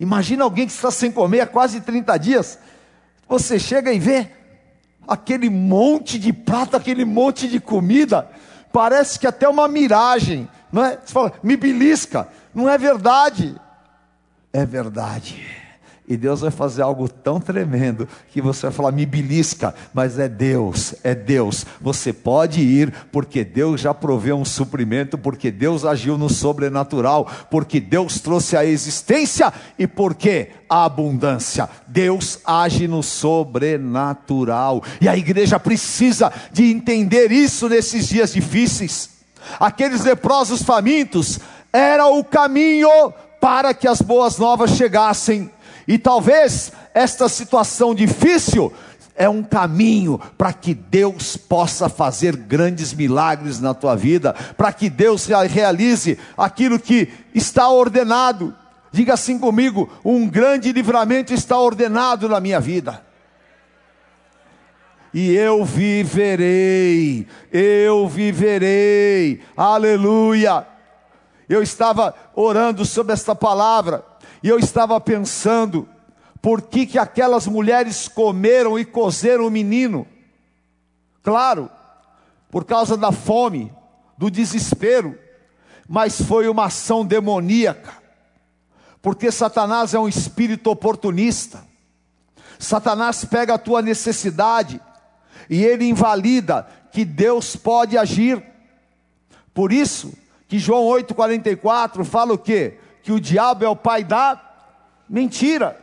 Imagina 0.00 0.42
alguém 0.42 0.66
que 0.66 0.72
está 0.72 0.90
sem 0.90 1.12
comer 1.12 1.42
há 1.42 1.46
quase 1.46 1.80
30 1.80 2.18
dias. 2.18 2.58
Você 3.28 3.56
chega 3.56 3.92
e 3.92 4.00
vê. 4.00 4.32
aquele 5.06 5.48
monte 5.48 6.18
de 6.18 6.32
prato, 6.32 6.76
aquele 6.76 7.04
monte 7.04 7.46
de 7.46 7.60
comida, 7.60 8.28
parece 8.72 9.16
que 9.16 9.28
até 9.28 9.48
uma 9.48 9.68
miragem, 9.68 10.48
não 10.76 10.84
é? 10.84 10.98
Você 11.02 11.12
fala, 11.12 11.32
me 11.42 11.56
belisca, 11.56 12.28
não 12.54 12.68
é 12.68 12.76
verdade. 12.76 13.56
É 14.52 14.66
verdade. 14.66 15.42
E 16.06 16.18
Deus 16.18 16.42
vai 16.42 16.50
fazer 16.50 16.82
algo 16.82 17.08
tão 17.08 17.40
tremendo 17.40 18.06
que 18.30 18.42
você 18.42 18.66
vai 18.66 18.70
falar, 18.70 18.92
me 18.92 19.06
belisca, 19.06 19.74
mas 19.94 20.18
é 20.18 20.28
Deus, 20.28 20.94
é 21.02 21.14
Deus. 21.14 21.64
Você 21.80 22.12
pode 22.12 22.60
ir, 22.60 22.92
porque 23.10 23.42
Deus 23.42 23.80
já 23.80 23.94
proveu 23.94 24.36
um 24.36 24.44
suprimento, 24.44 25.16
porque 25.16 25.50
Deus 25.50 25.86
agiu 25.86 26.18
no 26.18 26.28
sobrenatural, 26.28 27.26
porque 27.50 27.80
Deus 27.80 28.20
trouxe 28.20 28.54
a 28.54 28.64
existência 28.64 29.50
e 29.78 29.86
porque 29.86 30.50
a 30.68 30.84
abundância. 30.84 31.70
Deus 31.88 32.38
age 32.44 32.86
no 32.86 33.02
sobrenatural. 33.02 34.82
E 35.00 35.08
a 35.08 35.16
igreja 35.16 35.58
precisa 35.58 36.30
de 36.52 36.70
entender 36.70 37.32
isso 37.32 37.66
nesses 37.66 38.06
dias 38.06 38.34
difíceis. 38.34 39.15
Aqueles 39.58 40.04
leprosos 40.04 40.62
famintos 40.62 41.38
era 41.72 42.06
o 42.06 42.24
caminho 42.24 43.12
para 43.40 43.72
que 43.74 43.86
as 43.86 44.00
boas 44.00 44.38
novas 44.38 44.70
chegassem 44.70 45.50
e 45.86 45.98
talvez 45.98 46.72
esta 46.92 47.28
situação 47.28 47.94
difícil 47.94 48.72
é 49.14 49.28
um 49.28 49.42
caminho 49.42 50.20
para 50.36 50.52
que 50.52 50.74
Deus 50.74 51.36
possa 51.36 51.88
fazer 51.88 52.36
grandes 52.36 52.92
milagres 52.92 53.60
na 53.60 53.72
tua 53.72 53.94
vida, 53.94 54.34
para 54.56 54.72
que 54.72 54.90
Deus 54.90 55.26
realize 55.48 56.18
aquilo 56.36 56.78
que 56.78 57.08
está 57.34 57.68
ordenado. 57.68 58.54
Diga 58.92 59.14
assim 59.14 59.38
comigo: 59.38 59.88
um 60.04 60.28
grande 60.28 60.72
livramento 60.72 61.32
está 61.32 61.58
ordenado 61.58 62.28
na 62.28 62.40
minha 62.40 62.60
vida. 62.60 63.05
E 65.16 65.34
eu 65.34 65.64
viverei, 65.64 67.26
eu 67.50 68.06
viverei, 68.06 69.40
aleluia. 69.56 70.66
Eu 71.48 71.62
estava 71.62 72.14
orando 72.34 72.84
sobre 72.84 73.14
esta 73.14 73.34
palavra, 73.34 74.04
e 74.42 74.48
eu 74.50 74.58
estava 74.58 75.00
pensando, 75.00 75.88
por 76.42 76.60
que, 76.60 76.84
que 76.84 76.98
aquelas 76.98 77.46
mulheres 77.46 78.08
comeram 78.08 78.78
e 78.78 78.84
cozeram 78.84 79.46
o 79.46 79.50
menino? 79.50 80.06
Claro, 81.22 81.70
por 82.50 82.66
causa 82.66 82.94
da 82.94 83.10
fome, 83.10 83.72
do 84.18 84.30
desespero, 84.30 85.18
mas 85.88 86.20
foi 86.20 86.46
uma 86.46 86.66
ação 86.66 87.06
demoníaca, 87.06 87.94
porque 89.00 89.32
Satanás 89.32 89.94
é 89.94 89.98
um 89.98 90.08
espírito 90.08 90.70
oportunista. 90.70 91.64
Satanás 92.58 93.24
pega 93.24 93.54
a 93.54 93.58
tua 93.58 93.80
necessidade 93.80 94.78
e 95.48 95.64
ele 95.64 95.84
invalida 95.84 96.66
que 96.92 97.04
Deus 97.04 97.56
pode 97.56 97.96
agir. 97.96 98.42
Por 99.54 99.72
isso 99.72 100.12
que 100.48 100.58
João 100.58 100.84
8:44 100.84 102.04
fala 102.04 102.34
o 102.34 102.38
quê? 102.38 102.78
que 103.06 103.12
o 103.12 103.20
diabo 103.20 103.64
é 103.64 103.68
o 103.68 103.76
pai 103.76 104.02
da 104.02 104.36
mentira. 105.08 105.78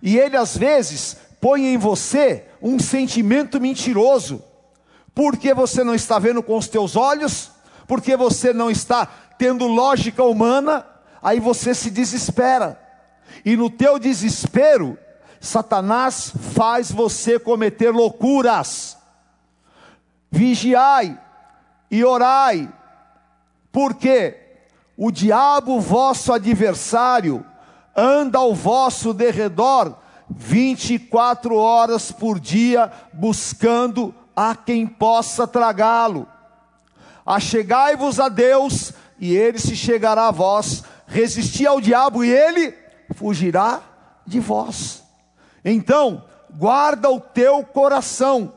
E 0.00 0.16
ele 0.16 0.34
às 0.34 0.56
vezes 0.56 1.14
põe 1.38 1.66
em 1.66 1.76
você 1.76 2.46
um 2.62 2.78
sentimento 2.78 3.60
mentiroso. 3.60 4.42
Porque 5.14 5.52
você 5.52 5.84
não 5.84 5.94
está 5.94 6.18
vendo 6.18 6.42
com 6.42 6.56
os 6.56 6.66
teus 6.66 6.96
olhos, 6.96 7.50
porque 7.86 8.16
você 8.16 8.54
não 8.54 8.70
está 8.70 9.04
tendo 9.36 9.66
lógica 9.66 10.24
humana, 10.24 10.86
aí 11.22 11.38
você 11.38 11.74
se 11.74 11.90
desespera. 11.90 12.80
E 13.44 13.58
no 13.58 13.68
teu 13.68 13.98
desespero, 13.98 14.96
Satanás 15.44 16.32
faz 16.54 16.90
você 16.90 17.38
cometer 17.38 17.90
loucuras. 17.90 18.96
Vigiai 20.30 21.20
e 21.90 22.02
orai. 22.02 22.72
Por 23.70 23.94
quê? 23.94 24.40
O 24.96 25.10
diabo, 25.10 25.80
vosso 25.80 26.32
adversário, 26.32 27.44
anda 27.94 28.38
ao 28.38 28.54
vosso 28.54 29.12
derredor 29.12 29.96
24 30.30 31.54
horas 31.56 32.10
por 32.10 32.40
dia, 32.40 32.90
buscando 33.12 34.14
a 34.34 34.56
quem 34.56 34.86
possa 34.86 35.46
tragá-lo. 35.46 36.26
Achegai-vos 37.26 38.18
a 38.18 38.30
Deus, 38.30 38.94
e 39.18 39.36
ele 39.36 39.58
se 39.58 39.76
chegará 39.76 40.28
a 40.28 40.32
vós. 40.32 40.84
Resisti 41.06 41.66
ao 41.66 41.80
diabo, 41.80 42.24
e 42.24 42.30
ele 42.30 42.74
fugirá 43.14 43.82
de 44.26 44.40
vós. 44.40 45.03
Então, 45.64 46.24
guarda 46.50 47.10
o 47.10 47.20
teu 47.20 47.62
coração 47.64 48.52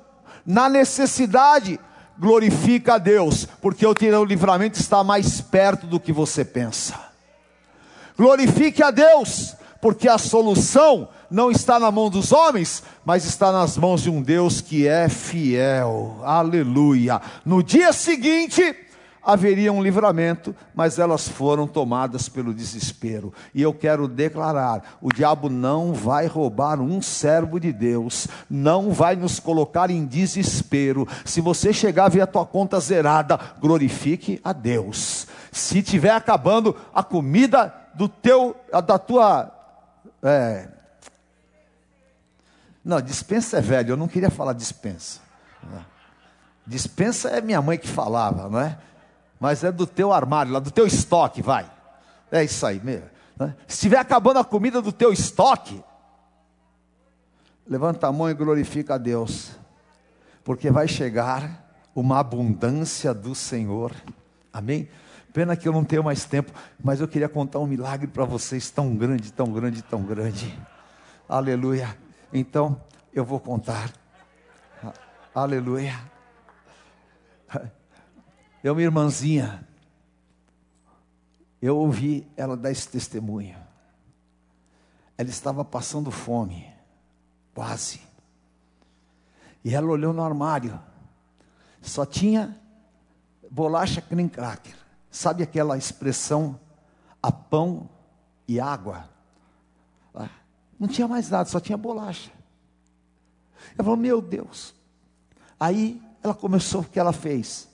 na 0.45 0.69
necessidade 0.69 1.79
glorifica 2.19 2.95
a 2.95 2.97
Deus, 2.97 3.47
porque 3.61 3.85
o 3.85 3.93
teu 3.93 4.23
livramento 4.23 4.79
está 4.79 5.03
mais 5.03 5.39
perto 5.39 5.85
do 5.85 5.99
que 5.99 6.11
você 6.11 6.43
pensa. 6.43 6.95
Glorifique 8.17 8.81
a 8.81 8.89
Deus, 8.89 9.55
porque 9.79 10.09
a 10.09 10.17
solução 10.17 11.09
não 11.29 11.51
está 11.51 11.79
na 11.79 11.91
mão 11.91 12.09
dos 12.09 12.31
homens, 12.31 12.81
mas 13.05 13.25
está 13.25 13.51
nas 13.51 13.77
mãos 13.77 14.01
de 14.01 14.09
um 14.09 14.21
Deus 14.21 14.61
que 14.61 14.87
é 14.87 15.07
fiel. 15.07 16.19
Aleluia. 16.23 17.21
No 17.45 17.61
dia 17.61 17.93
seguinte, 17.93 18.75
haveria 19.27 19.73
um 19.73 19.83
livramento, 19.83 20.55
mas 20.73 20.97
elas 20.97 21.27
foram 21.27 21.67
tomadas 21.67 22.29
pelo 22.29 22.53
desespero. 22.53 23.33
E 23.53 23.61
eu 23.61 23.73
quero 23.73 24.07
declarar: 24.07 24.97
o 25.01 25.11
diabo 25.11 25.49
não 25.49 25.93
vai 25.93 26.27
roubar 26.27 26.79
um 26.79 27.01
servo 27.01 27.59
de 27.59 27.73
Deus, 27.73 28.29
não 28.49 28.91
vai 28.91 29.17
nos 29.17 29.37
colocar 29.37 29.91
em 29.91 30.05
desespero. 30.05 31.05
Se 31.25 31.41
você 31.41 31.73
chegar 31.73 32.05
a 32.05 32.09
ver 32.09 32.21
a 32.21 32.27
tua 32.27 32.45
conta 32.45 32.79
zerada, 32.79 33.37
glorifique 33.59 34.39
a 34.41 34.53
Deus. 34.53 35.27
Se 35.51 35.83
tiver 35.83 36.11
acabando 36.11 36.73
a 36.93 37.03
comida 37.03 37.73
do 37.93 38.07
teu, 38.07 38.55
da 38.85 38.97
tua. 38.97 39.51
É... 40.23 40.69
Não, 42.83 43.01
dispensa 43.01 43.57
é 43.57 43.61
velho, 43.61 43.91
eu 43.91 43.97
não 43.97 44.07
queria 44.07 44.29
falar 44.29 44.53
dispensa. 44.53 45.19
Dispensa 46.65 47.29
é 47.29 47.41
minha 47.41 47.61
mãe 47.61 47.77
que 47.77 47.87
falava, 47.87 48.49
não 48.49 48.59
é? 48.61 48.77
Mas 49.39 49.63
é 49.63 49.71
do 49.71 49.85
teu 49.85 50.11
armário, 50.11 50.51
lá 50.51 50.59
do 50.59 50.71
teu 50.71 50.85
estoque, 50.85 51.41
vai. 51.41 51.69
É 52.31 52.43
isso 52.43 52.65
aí 52.65 52.79
mesmo. 52.83 53.09
Né? 53.37 53.55
Se 53.67 53.75
estiver 53.75 53.99
acabando 53.99 54.39
a 54.39 54.43
comida 54.43 54.81
do 54.81 54.91
teu 54.91 55.11
estoque, 55.11 55.83
levanta 57.67 58.07
a 58.07 58.11
mão 58.11 58.29
e 58.29 58.33
glorifica 58.33 58.95
a 58.95 58.97
Deus, 58.97 59.51
porque 60.43 60.71
vai 60.71 60.87
chegar 60.87 61.65
uma 61.95 62.19
abundância 62.19 63.13
do 63.13 63.35
Senhor. 63.35 63.91
Amém? 64.51 64.89
Pena 65.33 65.55
que 65.55 65.67
eu 65.67 65.73
não 65.73 65.83
tenho 65.83 66.03
mais 66.03 66.25
tempo, 66.25 66.51
mas 66.83 66.99
eu 66.99 67.07
queria 67.07 67.29
contar 67.29 67.59
um 67.59 67.67
milagre 67.67 68.07
para 68.07 68.25
vocês 68.25 68.71
tão 68.71 68.95
grande, 68.95 69.31
tão 69.31 69.51
grande, 69.51 69.81
tão 69.83 70.01
grande. 70.01 70.57
Aleluia. 71.29 71.95
Então, 72.33 72.81
eu 73.13 73.23
vou 73.23 73.39
contar. 73.39 73.91
Aleluia. 75.35 75.93
Eu, 78.63 78.73
minha 78.73 78.87
irmãzinha, 78.87 79.67
eu 81.61 81.77
ouvi 81.77 82.27
ela 82.35 82.57
dar 82.57 82.71
esse 82.71 82.87
testemunho. 82.87 83.57
Ela 85.17 85.29
estava 85.29 85.63
passando 85.63 86.11
fome, 86.11 86.67
quase. 87.53 88.01
E 89.63 89.73
ela 89.73 89.87
olhou 89.87 90.13
no 90.13 90.23
armário, 90.23 90.79
só 91.81 92.05
tinha 92.05 92.59
bolacha 93.49 94.01
cream 94.01 94.29
cracker. 94.29 94.75
Sabe 95.09 95.43
aquela 95.43 95.77
expressão, 95.77 96.59
a 97.21 97.31
pão 97.31 97.89
e 98.47 98.59
água? 98.59 99.09
Ah, 100.13 100.29
não 100.79 100.87
tinha 100.87 101.07
mais 101.07 101.29
nada, 101.29 101.49
só 101.49 101.59
tinha 101.59 101.77
bolacha. 101.77 102.31
Ela 103.73 103.83
falou, 103.83 103.97
meu 103.97 104.21
Deus. 104.21 104.73
Aí 105.59 106.01
ela 106.23 106.33
começou 106.33 106.81
o 106.81 106.85
que 106.85 106.99
ela 106.99 107.13
fez 107.13 107.67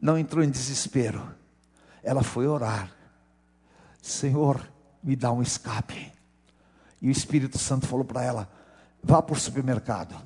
não 0.00 0.18
entrou 0.18 0.42
em 0.42 0.50
desespero. 0.50 1.34
Ela 2.02 2.22
foi 2.22 2.46
orar. 2.46 2.90
Senhor, 4.00 4.66
me 5.02 5.14
dá 5.14 5.30
um 5.30 5.42
escape. 5.42 6.12
E 7.00 7.08
o 7.08 7.10
Espírito 7.10 7.58
Santo 7.58 7.86
falou 7.86 8.04
para 8.04 8.22
ela: 8.22 8.50
vá 9.02 9.20
para 9.20 9.34
o 9.34 9.38
supermercado, 9.38 10.16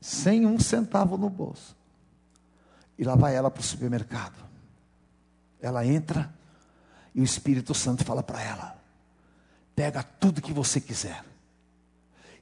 sem 0.00 0.46
um 0.46 0.58
centavo 0.58 1.16
no 1.16 1.28
bolso. 1.28 1.76
E 2.96 3.04
lá 3.04 3.16
vai 3.16 3.34
ela 3.34 3.50
para 3.50 3.60
o 3.60 3.64
supermercado. 3.64 4.36
Ela 5.60 5.84
entra 5.84 6.32
e 7.14 7.20
o 7.20 7.24
Espírito 7.24 7.74
Santo 7.74 8.04
fala 8.04 8.22
para 8.22 8.42
ela: 8.42 8.76
pega 9.74 10.02
tudo 10.02 10.42
que 10.42 10.52
você 10.52 10.80
quiser. 10.80 11.24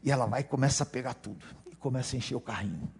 E 0.03 0.11
ela 0.11 0.27
vai 0.27 0.41
e 0.41 0.45
começa 0.45 0.83
a 0.83 0.87
pegar 0.87 1.15
tudo. 1.15 1.45
E 1.71 1.77
começa 1.77 2.17
a 2.17 2.19
encher 2.19 2.35
o 2.35 2.41
carrinho. 2.41 2.91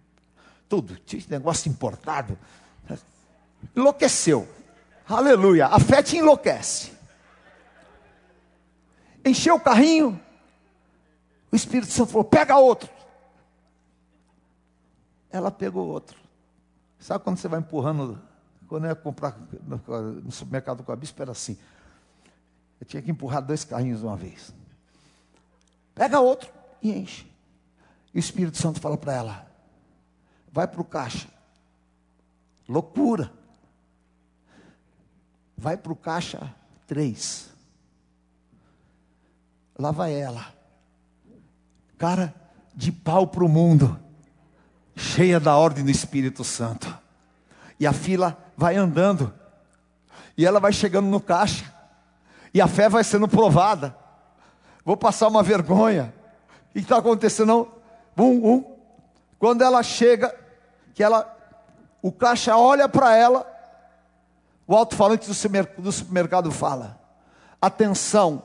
Tudo. 0.69 0.95
Tinha 0.97 1.21
negócio 1.29 1.69
importado. 1.69 2.37
Enlouqueceu. 3.75 4.47
Aleluia. 5.07 5.67
A 5.67 5.79
fé 5.79 6.01
te 6.01 6.17
enlouquece. 6.17 6.91
Encheu 9.25 9.55
o 9.55 9.59
carrinho. 9.59 10.19
O 11.51 11.55
Espírito 11.55 11.91
Santo 11.91 12.11
falou: 12.11 12.25
pega 12.25 12.57
outro. 12.57 12.89
ela 15.31 15.51
pegou 15.51 15.87
outro. 15.87 16.17
Sabe 16.99 17.23
quando 17.23 17.37
você 17.37 17.47
vai 17.47 17.59
empurrando, 17.59 18.21
quando 18.67 18.85
eu 18.85 18.89
ia 18.89 18.95
comprar 18.95 19.37
no, 19.67 20.31
supermercado 20.31 20.83
com 20.83 20.91
a 20.91 20.95
bispo, 20.95 21.21
era 21.21 21.31
assim. 21.31 21.57
Eu 22.79 22.87
tinha 22.87 23.01
que 23.01 23.11
empurrar 23.11 23.41
dois 23.41 23.63
carrinhos 23.63 23.99
de 23.99 24.05
uma 24.05 24.15
vez. 24.15 24.53
Pega 25.93 26.19
outro 26.19 26.49
e 26.81 26.91
enche. 26.91 27.31
E 28.13 28.17
o 28.17 28.19
Espírito 28.19 28.57
Santo 28.57 28.79
fala 28.79 28.97
para 28.97 29.13
ela: 29.13 29.47
vai 30.51 30.67
para 30.67 30.81
o 30.81 30.85
caixa. 30.85 31.27
Loucura. 32.67 33.31
Vai 35.57 35.77
para 35.77 35.93
o 35.93 35.95
caixa 35.95 36.53
três. 36.87 37.49
Lá 39.77 39.91
vai 39.91 40.13
ela. 40.13 40.47
Cara 41.97 42.33
de 42.75 42.91
pau 42.91 43.27
para 43.27 43.43
o 43.43 43.49
mundo. 43.49 43.99
Cheia 44.95 45.39
da 45.39 45.55
ordem 45.55 45.83
do 45.83 45.91
Espírito 45.91 46.43
Santo. 46.43 46.95
E 47.79 47.87
a 47.87 47.93
fila 47.93 48.37
vai 48.55 48.75
andando. 48.75 49.33
E 50.37 50.45
ela 50.45 50.59
vai 50.59 50.71
chegando 50.71 51.07
no 51.07 51.19
caixa. 51.19 51.71
E 52.53 52.61
a 52.61 52.67
fé 52.67 52.87
vai 52.87 53.03
sendo 53.03 53.27
provada. 53.27 53.95
Vou 54.85 54.95
passar 54.97 55.27
uma 55.27 55.41
vergonha. 55.41 56.13
O 56.69 56.73
que 56.73 56.79
está 56.79 56.97
acontecendo? 56.97 57.47
Não? 57.47 57.71
Bum. 58.15 58.63
Quando 59.39 59.63
ela 59.63 59.81
chega, 59.81 60.33
que 60.93 61.03
ela, 61.03 61.29
o 62.01 62.11
caixa 62.11 62.55
olha 62.55 62.87
para 62.87 63.15
ela, 63.15 63.52
o 64.67 64.75
alto-falante 64.75 65.27
do 65.27 65.91
supermercado 65.91 66.51
fala: 66.51 66.99
atenção, 67.61 68.43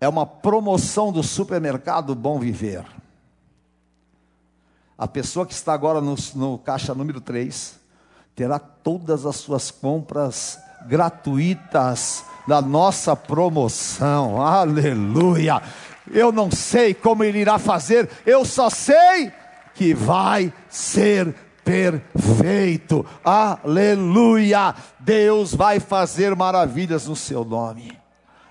é 0.00 0.08
uma 0.08 0.26
promoção 0.26 1.12
do 1.12 1.22
supermercado 1.22 2.14
Bom 2.14 2.38
Viver. 2.38 2.84
A 4.96 5.08
pessoa 5.08 5.46
que 5.46 5.52
está 5.52 5.72
agora 5.72 6.00
no, 6.00 6.14
no 6.34 6.58
caixa 6.58 6.94
número 6.94 7.20
3 7.20 7.76
terá 8.34 8.58
todas 8.58 9.26
as 9.26 9.36
suas 9.36 9.70
compras 9.70 10.58
gratuitas 10.86 12.24
da 12.46 12.60
nossa 12.60 13.16
promoção. 13.16 14.40
Aleluia! 14.40 15.62
Eu 16.10 16.30
não 16.30 16.50
sei 16.50 16.92
como 16.92 17.24
ele 17.24 17.38
irá 17.38 17.58
fazer, 17.58 18.10
eu 18.26 18.44
só 18.44 18.68
sei 18.68 19.32
que 19.74 19.94
vai 19.94 20.52
ser 20.68 21.34
perfeito. 21.64 23.04
Aleluia! 23.24 24.74
Deus 25.00 25.54
vai 25.54 25.80
fazer 25.80 26.36
maravilhas 26.36 27.06
no 27.06 27.16
seu 27.16 27.44
nome. 27.44 27.92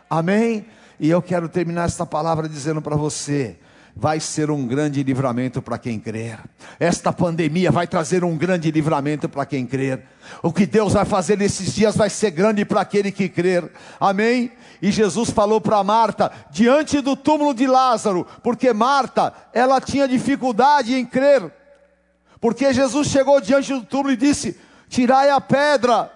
Amém? 0.09 0.65
E 0.99 1.09
eu 1.09 1.21
quero 1.21 1.47
terminar 1.47 1.85
esta 1.85 2.05
palavra 2.05 2.49
dizendo 2.49 2.81
para 2.81 2.95
você: 2.95 3.57
vai 3.95 4.19
ser 4.19 4.49
um 4.49 4.65
grande 4.65 5.03
livramento 5.03 5.61
para 5.61 5.77
quem 5.77 5.99
crer. 5.99 6.39
Esta 6.79 7.13
pandemia 7.13 7.71
vai 7.71 7.87
trazer 7.87 8.23
um 8.23 8.35
grande 8.35 8.71
livramento 8.71 9.29
para 9.29 9.45
quem 9.45 9.65
crer. 9.65 10.03
O 10.41 10.51
que 10.51 10.65
Deus 10.65 10.93
vai 10.93 11.05
fazer 11.05 11.37
nesses 11.37 11.73
dias 11.73 11.95
vai 11.95 12.09
ser 12.09 12.31
grande 12.31 12.65
para 12.65 12.81
aquele 12.81 13.11
que 13.11 13.29
crer. 13.29 13.71
Amém? 13.99 14.51
E 14.81 14.91
Jesus 14.91 15.29
falou 15.29 15.61
para 15.61 15.83
Marta, 15.83 16.31
diante 16.51 16.99
do 17.01 17.15
túmulo 17.15 17.53
de 17.53 17.67
Lázaro, 17.67 18.25
porque 18.41 18.73
Marta, 18.73 19.33
ela 19.53 19.79
tinha 19.79 20.07
dificuldade 20.07 20.95
em 20.95 21.05
crer. 21.05 21.51
Porque 22.43 22.73
Jesus 22.73 23.07
chegou 23.07 23.39
diante 23.39 23.73
do 23.73 23.85
túmulo 23.85 24.11
e 24.11 24.17
disse: 24.17 24.59
Tirai 24.89 25.29
a 25.29 25.39
pedra. 25.39 26.11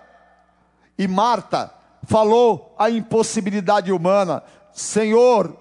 E 0.97 1.07
Marta 1.07 1.73
falou 2.03 2.75
a 2.77 2.89
impossibilidade 2.89 3.93
humana: 3.93 4.43
Senhor, 4.73 5.57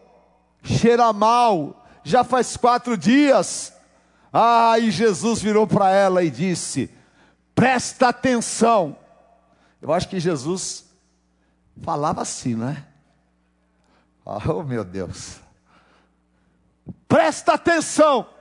cheira 0.64 1.12
mal, 1.12 1.86
já 2.02 2.24
faz 2.24 2.56
quatro 2.56 2.98
dias. 2.98 3.72
Ah, 4.32 4.76
e 4.76 4.90
Jesus 4.90 5.40
virou 5.40 5.68
para 5.68 5.88
ela 5.92 6.24
e 6.24 6.30
disse: 6.30 6.90
Presta 7.54 8.08
atenção. 8.08 8.96
Eu 9.80 9.92
acho 9.92 10.08
que 10.08 10.18
Jesus 10.18 10.84
falava 11.80 12.22
assim, 12.22 12.56
né? 12.56 12.84
Oh, 14.24 14.64
meu 14.64 14.82
Deus. 14.82 15.36
Presta 17.06 17.52
atenção. 17.52 18.34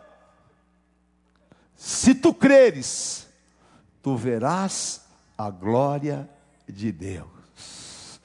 Se 1.85 2.15
tu 2.15 2.33
creres, 2.33 3.27
tu 4.01 4.17
verás 4.17 5.01
a 5.37 5.51
glória 5.51 6.27
de 6.67 6.91
Deus. 6.91 8.19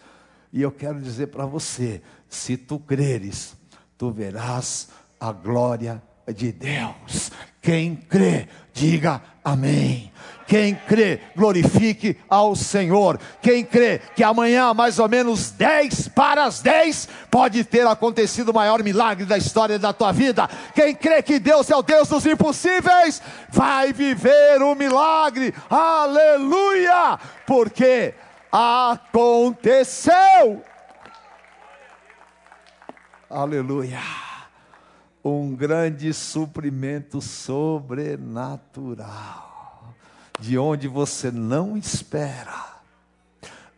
E 0.50 0.62
eu 0.62 0.72
quero 0.72 0.98
dizer 0.98 1.26
para 1.26 1.44
você: 1.44 2.00
se 2.26 2.56
tu 2.56 2.78
creres, 2.78 3.54
tu 3.98 4.10
verás 4.10 4.88
a 5.20 5.30
glória 5.30 6.02
de 6.34 6.50
Deus. 6.52 7.30
Quem 7.60 7.94
crê, 7.94 8.48
diga 8.72 9.20
amém. 9.44 10.10
Quem 10.50 10.74
crê, 10.74 11.20
glorifique 11.36 12.18
ao 12.28 12.56
Senhor. 12.56 13.20
Quem 13.40 13.64
crê 13.64 14.00
que 14.16 14.24
amanhã, 14.24 14.74
mais 14.74 14.98
ou 14.98 15.08
menos 15.08 15.52
10 15.52 16.08
para 16.08 16.44
as 16.44 16.60
10, 16.60 17.08
pode 17.30 17.62
ter 17.62 17.86
acontecido 17.86 18.48
o 18.48 18.54
maior 18.54 18.82
milagre 18.82 19.24
da 19.24 19.38
história 19.38 19.78
da 19.78 19.92
tua 19.92 20.10
vida. 20.10 20.50
Quem 20.74 20.92
crê 20.92 21.22
que 21.22 21.38
Deus 21.38 21.70
é 21.70 21.76
o 21.76 21.82
Deus 21.82 22.08
dos 22.08 22.26
impossíveis, 22.26 23.22
vai 23.48 23.92
viver 23.92 24.60
o 24.60 24.74
milagre. 24.74 25.54
Aleluia! 25.70 27.16
Porque 27.46 28.12
aconteceu. 28.50 30.14
Aleluia 33.30 34.29
um 35.24 35.54
grande 35.54 36.12
suprimento 36.12 37.20
sobrenatural, 37.20 39.94
de 40.38 40.58
onde 40.58 40.88
você 40.88 41.30
não 41.30 41.76
espera. 41.76 42.70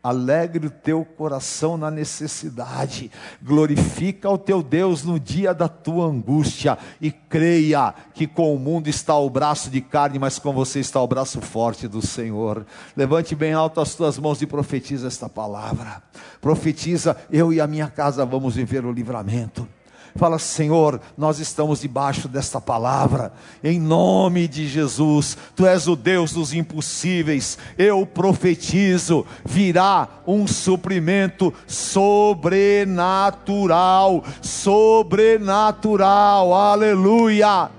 Alegre 0.05 0.67
o 0.67 0.71
teu 0.71 1.05
coração 1.05 1.77
na 1.77 1.89
necessidade, 1.89 3.09
glorifica 3.41 4.29
o 4.29 4.37
teu 4.37 4.61
Deus 4.61 5.05
no 5.05 5.21
dia 5.21 5.55
da 5.55 5.69
tua 5.69 6.07
angústia 6.07 6.77
e 7.01 7.13
creia 7.13 7.95
que 8.13 8.27
com 8.27 8.53
o 8.53 8.59
mundo 8.59 8.89
está 8.89 9.17
o 9.17 9.31
braço 9.31 9.71
de 9.71 9.81
carne, 9.81 10.19
mas 10.19 10.41
com 10.41 10.53
você 10.53 10.81
está 10.81 11.01
o 11.01 11.07
braço 11.07 11.41
forte 11.41 11.87
do 11.87 12.05
Senhor. 12.05 12.67
Levante 12.97 13.37
bem 13.37 13.53
alto 13.53 13.81
as 13.81 13.95
tuas 13.95 14.19
mãos 14.19 14.43
e 14.43 14.47
profetiza 14.47 15.07
esta 15.07 15.29
palavra. 15.29 16.03
Profetiza, 16.41 17.17
eu 17.31 17.53
e 17.53 17.61
a 17.61 17.69
minha 17.69 17.89
casa 17.89 18.27
vamos 18.27 18.57
viver 18.57 18.85
o 18.85 18.91
livramento. 18.91 19.69
Fala, 20.15 20.39
Senhor, 20.39 21.01
nós 21.17 21.39
estamos 21.39 21.81
debaixo 21.81 22.29
desta 22.29 22.61
palavra, 22.61 23.33
em 23.65 23.81
nome 23.81 24.47
de 24.47 24.69
Jesus, 24.69 25.39
Tu 25.57 25.65
és 25.67 25.89
o 25.89 25.97
Deus 25.97 26.35
dos 26.35 26.53
impossíveis, 26.53 27.57
eu 27.79 28.05
profetizo, 28.05 29.25
virá 29.43 30.07
um 30.27 30.47
suprimento 30.47 31.51
sobrenatural, 31.67 34.23
sobrenatural, 34.43 36.53
aleluia. 36.53 37.71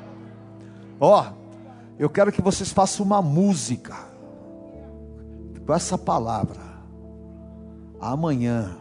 Ó, 0.99 1.21
oh, 1.21 1.25
eu 1.99 2.09
quero 2.09 2.31
que 2.31 2.41
vocês 2.41 2.71
façam 2.71 3.05
uma 3.05 3.21
música 3.21 3.95
com 5.67 5.73
essa 5.73 5.99
palavra, 5.99 6.61
amanhã, 8.01 8.75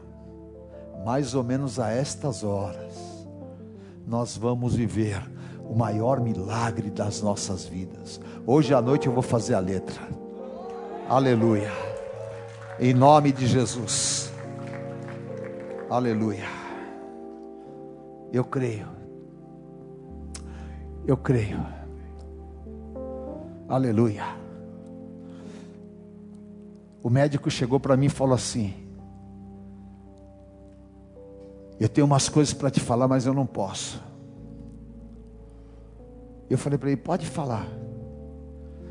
mais 1.05 1.35
ou 1.35 1.45
menos 1.45 1.79
a 1.79 1.91
estas 1.91 2.43
horas 2.43 3.22
nós 4.07 4.37
vamos 4.37 4.75
viver 4.75 5.23
o 5.61 5.75
maior 5.75 6.21
milagre 6.21 6.91
das 6.91 7.23
nossas 7.23 7.65
vidas. 7.65 8.21
Hoje 8.47 8.75
à 8.75 8.83
noite 8.83 9.07
eu 9.07 9.12
vou 9.12 9.23
fazer 9.23 9.55
a 9.55 9.61
letra. 9.61 10.01
Aleluia. 11.09 11.71
Em 12.79 12.93
nome 12.93 13.33
de 13.33 13.47
Jesus. 13.47 14.33
Aleluia. 15.88 16.46
Eu 18.33 18.44
creio. 18.44 18.88
Eu 21.07 21.17
creio. 21.17 21.65
Aleluia. 23.69 24.25
O 27.03 27.11
médico 27.11 27.50
chegou 27.50 27.81
para 27.81 27.96
mim 27.96 28.07
e 28.07 28.11
falou 28.11 28.35
assim: 28.35 28.75
eu 31.83 31.89
tenho 31.89 32.07
umas 32.07 32.29
coisas 32.29 32.55
para 32.55 32.71
te 32.71 32.79
falar, 32.79 33.09
mas 33.09 33.27
eu 33.27 33.35
não 33.35 33.45
posso. 33.45 34.01
Eu 36.49 36.57
falei 36.57 36.79
para 36.79 36.91
ele: 36.91 37.01
Pode 37.01 37.27
falar. 37.27 37.67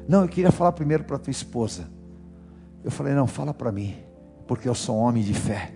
Não, 0.08 0.24
eu 0.24 0.28
queria 0.28 0.52
falar 0.52 0.72
primeiro 0.74 1.04
para 1.04 1.18
tua 1.18 1.32
esposa. 1.32 1.88
Eu 2.84 2.92
falei: 2.92 3.14
Não, 3.14 3.28
fala 3.28 3.54
para 3.54 3.72
mim, 3.72 3.96
porque 4.48 4.68
eu 4.68 4.76
sou 4.76 4.98
um 4.98 5.00
homem 5.00 5.24
de 5.24 5.34
fé. 5.34 5.74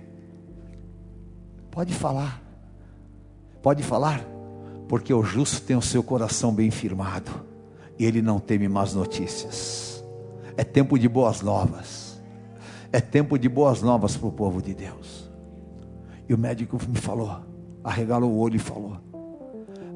Pode 1.71 1.93
falar. 1.93 2.41
Pode 3.61 3.81
falar, 3.81 4.23
porque 4.87 5.13
o 5.13 5.23
justo 5.23 5.61
tem 5.61 5.75
o 5.75 5.81
seu 5.81 6.03
coração 6.03 6.53
bem 6.53 6.69
firmado, 6.69 7.31
e 7.97 8.05
ele 8.05 8.21
não 8.21 8.39
teme 8.39 8.67
más 8.67 8.93
notícias. 8.93 10.03
É 10.57 10.63
tempo 10.63 10.99
de 10.99 11.07
boas 11.07 11.41
novas. 11.41 12.21
É 12.91 13.01
tempo 13.01 13.37
de 13.39 13.49
boas 13.49 13.81
novas 13.81 14.15
para 14.15 14.27
o 14.27 14.31
povo 14.31 14.61
de 14.61 14.73
Deus. 14.73 15.24
E 16.27 16.33
o 16.33 16.37
médico 16.37 16.77
me 16.87 16.97
falou, 16.97 17.39
arregalou 17.83 18.31
o 18.31 18.39
olho 18.39 18.55
e 18.55 18.59
falou: 18.59 18.97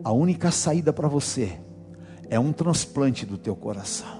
A 0.03 0.11
única 0.11 0.51
saída 0.51 0.93
para 0.93 1.07
você 1.07 1.59
É 2.29 2.39
um 2.39 2.53
transplante 2.53 3.25
do 3.25 3.37
teu 3.37 3.55
coração. 3.55 4.19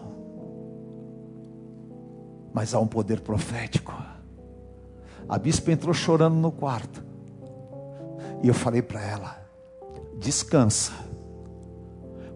Mas 2.51 2.73
há 2.73 2.79
um 2.79 2.87
poder 2.87 3.21
profético. 3.21 3.93
A 5.27 5.37
bispa 5.37 5.71
entrou 5.71 5.93
chorando 5.93 6.35
no 6.35 6.51
quarto. 6.51 7.05
E 8.41 8.47
eu 8.47 8.53
falei 8.53 8.81
para 8.81 9.01
ela: 9.01 9.37
descansa. 10.17 10.91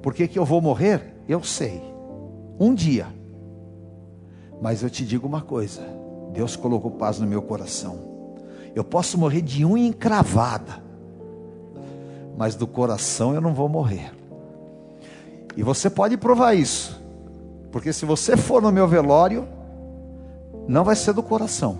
Por 0.03 0.13
que, 0.13 0.28
que 0.28 0.38
eu 0.38 0.45
vou 0.45 0.61
morrer? 0.61 1.15
Eu 1.28 1.43
sei. 1.43 1.82
Um 2.59 2.76
dia. 2.76 3.07
Mas 4.61 4.84
eu 4.84 4.89
te 4.91 5.03
digo 5.03 5.26
uma 5.26 5.41
coisa: 5.41 5.82
Deus 6.32 6.55
colocou 6.55 6.91
paz 6.91 7.19
no 7.19 7.26
meu 7.26 7.41
coração. 7.41 8.12
Eu 8.76 8.84
posso 8.84 9.17
morrer 9.17 9.41
de 9.41 9.65
unha 9.65 9.88
encravada, 9.88 10.82
mas 12.38 12.55
do 12.55 12.65
coração 12.65 13.34
eu 13.34 13.41
não 13.41 13.53
vou 13.53 13.69
morrer. 13.69 14.11
E 15.55 15.61
você 15.61 15.89
pode 15.89 16.17
provar 16.17 16.55
isso, 16.55 16.99
porque 17.71 17.93
se 17.93 18.05
você 18.05 18.36
for 18.36 18.61
no 18.61 18.71
meu 18.71 18.88
velório, 18.88 19.47
não 20.67 20.84
vai 20.84 20.95
ser 20.95 21.13
do 21.13 21.21
coração. 21.21 21.80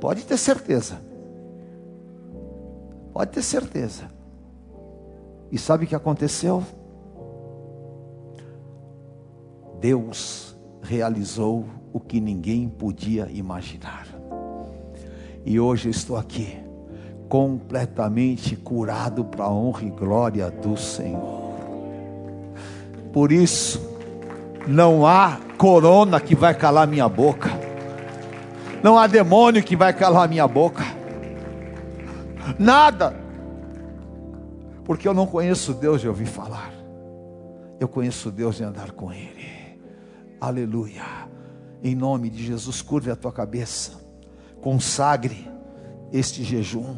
Pode 0.00 0.22
ter 0.24 0.36
certeza. 0.36 1.00
Pode 3.12 3.30
ter 3.30 3.42
certeza. 3.42 4.04
E 5.50 5.58
sabe 5.58 5.84
o 5.84 5.88
que 5.88 5.94
aconteceu? 5.94 6.62
Deus 9.80 10.56
realizou 10.82 11.64
o 11.92 12.00
que 12.00 12.20
ninguém 12.20 12.68
podia 12.68 13.28
imaginar. 13.30 14.06
E 15.46 15.60
hoje 15.60 15.90
estou 15.90 16.16
aqui, 16.16 16.58
completamente 17.28 18.56
curado 18.56 19.24
para 19.24 19.44
a 19.44 19.48
honra 19.48 19.84
e 19.84 19.90
glória 19.90 20.50
do 20.50 20.76
Senhor. 20.76 21.54
Por 23.12 23.30
isso, 23.30 23.80
não 24.66 25.06
há 25.06 25.38
corona 25.56 26.18
que 26.18 26.34
vai 26.34 26.52
calar 26.52 26.88
minha 26.88 27.08
boca, 27.08 27.48
não 28.82 28.98
há 28.98 29.06
demônio 29.06 29.62
que 29.62 29.76
vai 29.76 29.92
calar 29.92 30.28
minha 30.28 30.48
boca, 30.48 30.82
nada, 32.58 33.14
porque 34.84 35.06
eu 35.06 35.14
não 35.14 35.28
conheço 35.28 35.72
Deus 35.74 36.00
de 36.00 36.08
ouvir 36.08 36.26
falar, 36.26 36.72
eu 37.78 37.86
conheço 37.86 38.32
Deus 38.32 38.56
de 38.56 38.64
andar 38.64 38.90
com 38.90 39.12
Ele, 39.12 39.78
aleluia, 40.40 41.04
em 41.84 41.94
nome 41.94 42.30
de 42.30 42.44
Jesus, 42.44 42.82
curve 42.82 43.12
a 43.12 43.16
tua 43.16 43.30
cabeça 43.30 44.05
consagre 44.66 45.48
este 46.12 46.42
jejum. 46.42 46.96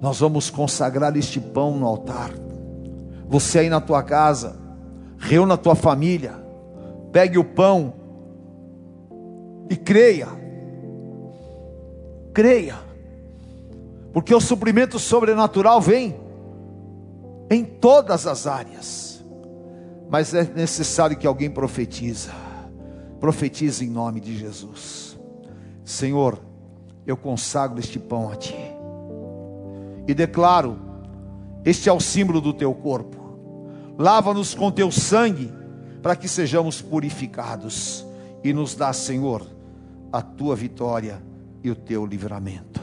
Nós 0.00 0.20
vamos 0.20 0.48
consagrar 0.50 1.16
este 1.16 1.40
pão 1.40 1.76
no 1.76 1.84
altar. 1.84 2.30
Você 3.28 3.58
aí 3.58 3.68
na 3.68 3.80
tua 3.80 4.04
casa, 4.04 4.56
reúna 5.18 5.54
a 5.54 5.56
tua 5.56 5.74
família, 5.74 6.32
pegue 7.10 7.38
o 7.38 7.44
pão 7.44 7.92
e 9.68 9.74
creia. 9.74 10.28
Creia. 12.32 12.76
Porque 14.12 14.32
o 14.32 14.40
suprimento 14.40 15.00
sobrenatural 15.00 15.80
vem 15.80 16.14
em 17.50 17.64
todas 17.64 18.28
as 18.28 18.46
áreas. 18.46 19.24
Mas 20.08 20.32
é 20.32 20.44
necessário 20.44 21.16
que 21.16 21.26
alguém 21.26 21.50
profetiza. 21.50 22.30
Profetize 23.18 23.84
em 23.84 23.90
nome 23.90 24.20
de 24.20 24.38
Jesus. 24.38 25.15
Senhor, 25.86 26.40
eu 27.06 27.16
consagro 27.16 27.78
este 27.78 27.96
pão 27.96 28.28
a 28.28 28.34
Ti. 28.34 28.56
E 30.08 30.12
declaro: 30.12 30.76
Este 31.64 31.88
é 31.88 31.92
o 31.92 32.00
símbolo 32.00 32.40
do 32.40 32.52
Teu 32.52 32.74
corpo. 32.74 33.16
Lava-nos 33.96 34.52
com 34.52 34.68
Teu 34.68 34.90
sangue, 34.90 35.50
para 36.02 36.16
que 36.16 36.26
sejamos 36.26 36.82
purificados. 36.82 38.04
E 38.42 38.52
nos 38.52 38.74
dá, 38.74 38.92
Senhor, 38.92 39.46
a 40.12 40.20
Tua 40.20 40.56
vitória 40.56 41.22
e 41.62 41.70
o 41.70 41.76
Teu 41.76 42.04
livramento. 42.04 42.80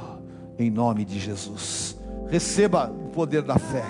Em 0.57 0.71
nome 0.71 1.03
de 1.03 1.19
Jesus. 1.19 1.97
Receba 2.29 2.89
o 2.89 3.09
poder 3.09 3.41
da 3.41 3.59
fé. 3.59 3.83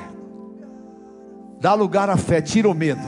Dá 1.62 1.76
lugar 1.76 2.10
à 2.10 2.18
fé, 2.18 2.42
tira 2.42 2.68
o 2.68 2.74
medo. 2.74 3.02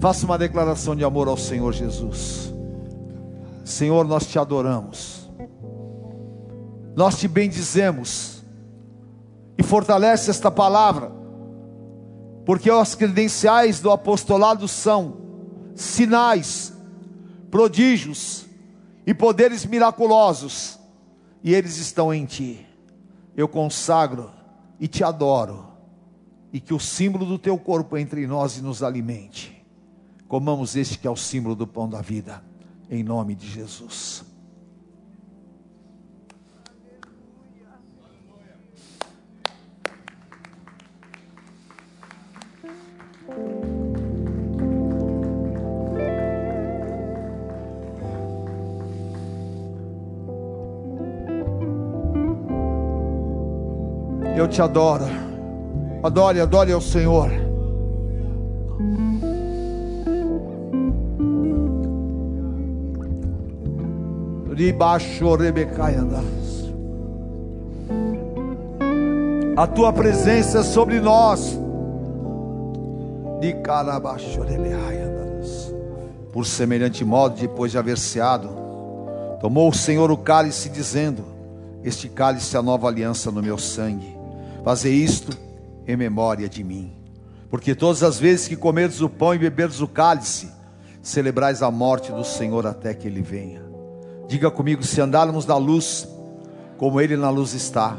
Faça 0.00 0.26
uma 0.26 0.36
declaração 0.36 0.96
de 0.96 1.04
amor 1.04 1.28
ao 1.28 1.36
Senhor 1.36 1.72
Jesus. 1.72 2.53
Senhor, 3.64 4.06
nós 4.06 4.26
te 4.26 4.38
adoramos, 4.38 5.30
nós 6.94 7.18
te 7.18 7.26
bendizemos, 7.26 8.44
e 9.56 9.62
fortalece 9.62 10.30
esta 10.30 10.50
palavra, 10.50 11.10
porque 12.44 12.70
as 12.70 12.94
credenciais 12.94 13.80
do 13.80 13.90
apostolado 13.90 14.68
são 14.68 15.16
sinais, 15.74 16.74
prodígios 17.50 18.44
e 19.06 19.14
poderes 19.14 19.64
miraculosos, 19.64 20.78
e 21.42 21.54
eles 21.54 21.78
estão 21.78 22.12
em 22.12 22.26
ti. 22.26 22.66
Eu 23.34 23.48
consagro 23.48 24.30
e 24.78 24.86
te 24.86 25.02
adoro, 25.02 25.68
e 26.52 26.60
que 26.60 26.74
o 26.74 26.80
símbolo 26.80 27.24
do 27.24 27.38
teu 27.38 27.56
corpo 27.56 27.96
entre 27.96 28.26
nós 28.26 28.58
e 28.58 28.62
nos 28.62 28.82
alimente. 28.82 29.64
Comamos 30.28 30.76
este 30.76 30.98
que 30.98 31.06
é 31.06 31.10
o 31.10 31.16
símbolo 31.16 31.54
do 31.54 31.66
pão 31.66 31.88
da 31.88 32.02
vida 32.02 32.53
em 32.94 33.02
nome 33.02 33.34
de 33.34 33.48
Jesus. 33.48 34.24
Eu 54.36 54.48
te 54.48 54.60
adoro. 54.60 55.04
Adore, 56.02 56.40
adore 56.40 56.72
ao 56.72 56.80
Senhor. 56.80 57.43
A 69.56 69.66
tua 69.66 69.92
presença 69.92 70.62
sobre 70.62 71.00
nós. 71.00 71.58
Por 76.32 76.46
semelhante 76.46 77.04
modo, 77.04 77.40
depois 77.40 77.72
de 77.72 77.78
haver 77.78 77.98
ceado, 77.98 78.48
tomou 79.40 79.68
o 79.68 79.74
Senhor 79.74 80.10
o 80.10 80.16
cálice, 80.16 80.68
dizendo: 80.68 81.24
Este 81.82 82.08
cálice 82.08 82.54
é 82.54 82.58
a 82.58 82.62
nova 82.62 82.88
aliança 82.88 83.30
no 83.30 83.42
meu 83.42 83.58
sangue. 83.58 84.16
Fazer 84.64 84.90
isto 84.90 85.36
em 85.86 85.96
memória 85.96 86.48
de 86.48 86.62
mim. 86.62 86.92
Porque 87.50 87.74
todas 87.74 88.02
as 88.02 88.18
vezes 88.18 88.48
que 88.48 88.56
comerdes 88.56 89.00
o 89.00 89.08
pão 89.08 89.34
e 89.34 89.38
beberdes 89.38 89.80
o 89.80 89.88
cálice, 89.88 90.48
celebrais 91.02 91.62
a 91.62 91.70
morte 91.70 92.10
do 92.10 92.24
Senhor 92.24 92.66
até 92.66 92.94
que 92.94 93.06
ele 93.06 93.20
venha. 93.20 93.73
Diga 94.26 94.50
comigo: 94.50 94.82
se 94.82 95.00
andarmos 95.00 95.46
na 95.46 95.56
luz, 95.56 96.08
como 96.78 97.00
Ele 97.00 97.16
na 97.16 97.30
luz 97.30 97.54
está, 97.54 97.98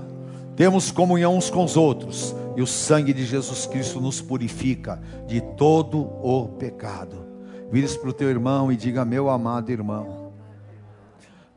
temos 0.55 0.91
comunhão 0.91 1.35
uns 1.35 1.49
com 1.49 1.63
os 1.63 1.75
outros, 1.75 2.35
e 2.55 2.61
o 2.61 2.67
sangue 2.67 3.13
de 3.13 3.25
Jesus 3.25 3.65
Cristo 3.65 3.99
nos 3.99 4.21
purifica 4.21 5.01
de 5.27 5.41
todo 5.41 5.99
o 5.99 6.47
pecado. 6.57 7.25
Vire-se 7.71 7.99
para 7.99 8.09
o 8.09 8.13
teu 8.13 8.29
irmão 8.29 8.71
e 8.71 8.75
diga: 8.75 9.03
Meu 9.03 9.29
amado 9.29 9.71
irmão, 9.71 10.31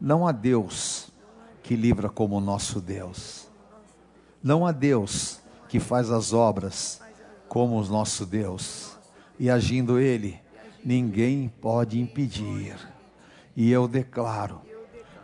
não 0.01 0.27
há 0.27 0.33
Deus 0.33 1.11
que 1.63 1.77
livra 1.77 2.09
como 2.09 2.37
o 2.37 2.41
nosso 2.41 2.81
Deus, 2.81 3.47
não 4.43 4.67
há 4.67 4.73
Deus 4.73 5.41
que 5.69 5.79
faz 5.79 6.11
as 6.11 6.33
obras 6.33 7.01
como 7.49 7.81
o 7.81 7.87
nosso 7.87 8.27
Deus, 8.27 8.97
e 9.39 9.49
agindo 9.49 9.99
Ele, 9.99 10.41
ninguém 10.85 11.49
pode 11.61 12.01
impedir. 12.01 12.77
E 13.61 13.73
eu 13.73 13.89
declaro 13.89 14.61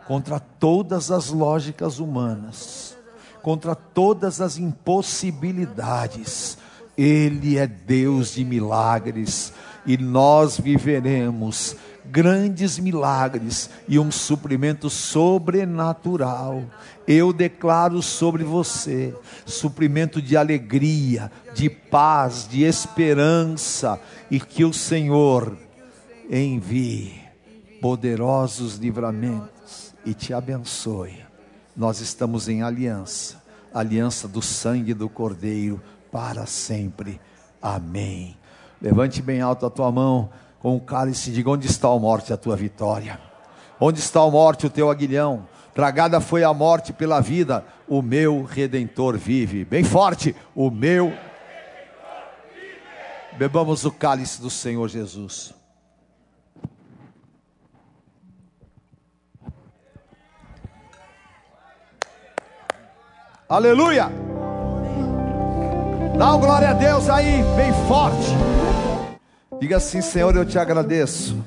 contra 0.05 0.41
todas 0.41 1.09
as 1.09 1.29
lógicas 1.29 1.99
humanas, 1.99 2.97
contra 3.41 3.73
todas 3.73 4.41
as 4.41 4.57
impossibilidades. 4.57 6.57
Ele 6.97 7.57
é 7.57 7.65
Deus 7.65 8.33
de 8.33 8.43
milagres 8.43 9.53
e 9.85 9.97
nós 9.97 10.59
viveremos 10.59 11.77
grandes 12.03 12.77
milagres 12.77 13.69
e 13.87 13.97
um 13.97 14.11
suprimento 14.11 14.89
sobrenatural. 14.89 16.61
Eu 17.07 17.31
declaro 17.31 18.01
sobre 18.01 18.43
você 18.43 19.15
suprimento 19.45 20.21
de 20.21 20.35
alegria, 20.35 21.31
de 21.53 21.69
paz, 21.69 22.45
de 22.49 22.63
esperança 22.63 23.97
e 24.29 24.41
que 24.41 24.65
o 24.65 24.73
Senhor 24.73 25.57
envie 26.29 27.24
poderosos 27.85 28.77
livramentos 28.77 29.93
e 30.03 30.11
te 30.15 30.33
abençoe. 30.33 31.23
Nós 31.77 31.99
estamos 31.99 32.49
em 32.49 32.63
aliança, 32.63 33.43
aliança 33.71 34.27
do 34.27 34.41
sangue 34.41 34.91
do 34.91 35.07
Cordeiro 35.07 35.79
para 36.11 36.47
sempre. 36.47 37.21
Amém. 37.61 38.35
Levante 38.81 39.21
bem 39.21 39.39
alto 39.39 39.67
a 39.67 39.69
tua 39.69 39.91
mão 39.91 40.31
com 40.57 40.75
o 40.75 40.81
cálice 40.81 41.29
e 41.29 41.33
diga: 41.33 41.51
Onde 41.51 41.67
está 41.67 41.87
a 41.87 41.99
morte, 41.99 42.33
a 42.33 42.37
tua 42.37 42.55
vitória? 42.55 43.19
Onde 43.79 43.99
está 43.99 44.19
a 44.21 44.31
morte, 44.31 44.65
o 44.65 44.69
teu 44.71 44.89
aguilhão? 44.89 45.47
Tragada 45.75 46.19
foi 46.19 46.43
a 46.43 46.51
morte 46.51 46.91
pela 46.91 47.19
vida, 47.21 47.63
o 47.87 48.01
meu 48.01 48.45
redentor 48.45 49.15
vive. 49.15 49.63
Bem 49.63 49.83
forte, 49.83 50.35
o 50.55 50.71
meu. 50.71 51.13
Bebamos 53.37 53.85
o 53.85 53.91
cálice 53.91 54.41
do 54.41 54.49
Senhor 54.49 54.87
Jesus. 54.87 55.53
Aleluia! 63.47 64.11
Dá 66.17 66.31
uma 66.31 66.37
glória 66.37 66.69
a 66.71 66.73
Deus 66.73 67.07
aí, 67.07 67.43
bem 67.55 67.71
forte. 67.87 68.33
Diga 69.59 69.77
assim, 69.77 70.01
Senhor, 70.01 70.35
eu 70.35 70.43
te 70.43 70.57
agradeço. 70.57 71.45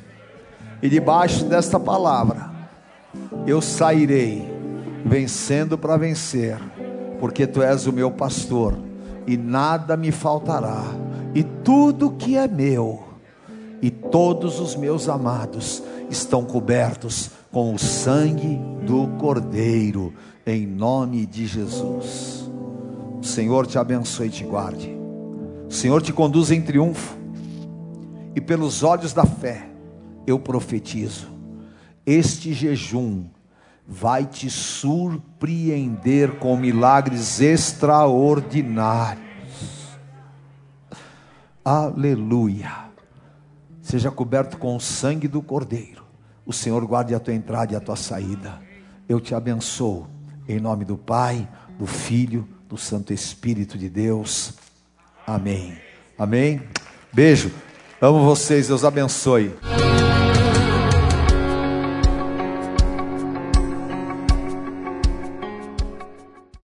E 0.81 0.89
debaixo 0.89 1.45
desta 1.47 1.81
palavra, 1.81 2.53
eu 3.49 3.61
sairei 3.61 4.49
vencendo 5.05 5.77
para 5.77 5.97
vencer, 5.97 6.57
porque 7.19 7.49
tu 7.49 7.61
és 7.63 7.89
o 7.89 7.93
meu 7.93 8.13
pastor 8.13 8.79
e 9.27 9.37
nada 9.37 9.97
me 9.97 10.13
faltará. 10.13 10.85
E 11.35 11.43
tudo 11.43 12.13
que 12.13 12.37
é 12.37 12.47
meu 12.47 13.03
e 13.83 13.91
todos 13.91 14.61
os 14.61 14.77
meus 14.77 15.09
amados 15.09 15.83
estão 16.09 16.45
cobertos 16.45 17.31
com 17.59 17.75
o 17.75 17.79
sangue 17.79 18.57
do 18.87 19.09
Cordeiro 19.19 20.15
em 20.47 20.65
nome 20.65 21.27
de 21.27 21.45
Jesus. 21.45 22.49
O 23.21 23.25
Senhor 23.25 23.67
te 23.67 23.77
abençoe 23.77 24.29
e 24.29 24.31
te 24.31 24.45
guarde. 24.45 24.97
O 25.69 25.73
Senhor 25.73 26.01
te 26.01 26.13
conduz 26.13 26.53
em 26.53 26.63
triunfo. 26.63 27.19
E 28.37 28.41
pelos 28.41 28.85
olhos 28.85 29.13
da 29.13 29.25
fé, 29.25 29.69
eu 30.25 30.39
profetizo: 30.39 31.27
este 32.07 32.53
jejum 32.53 33.25
vai 33.85 34.25
te 34.25 34.49
surpreender 34.49 36.39
com 36.39 36.57
milagres 36.57 37.41
extraordinários. 37.41 39.99
Aleluia. 41.65 42.85
Seja 43.83 44.13
coberto 44.13 44.59
com 44.59 44.77
o 44.77 44.81
sangue 44.81 45.27
do 45.27 45.43
Cordeiro. 45.43 46.07
O 46.49 46.53
Senhor 46.55 46.83
guarde 46.87 47.15
a 47.15 47.21
tua 47.21 47.35
entrada 47.35 47.75
e 47.75 47.77
a 47.77 47.81
tua 47.81 47.95
saída. 47.95 48.59
Eu 49.07 49.21
te 49.21 49.35
abençoo 49.35 50.09
em 50.49 50.59
nome 50.59 50.83
do 50.83 50.97
Pai, 50.97 51.47
do 51.79 51.87
Filho, 51.87 52.49
do 52.67 52.79
Santo 52.79 53.13
Espírito 53.13 53.77
de 53.77 53.91
Deus. 53.91 54.55
Amém. 55.27 55.77
Amém. 56.19 56.63
Beijo. 57.13 57.53
Amo 58.01 58.25
vocês. 58.25 58.69
Deus 58.69 58.83
abençoe. 58.83 59.55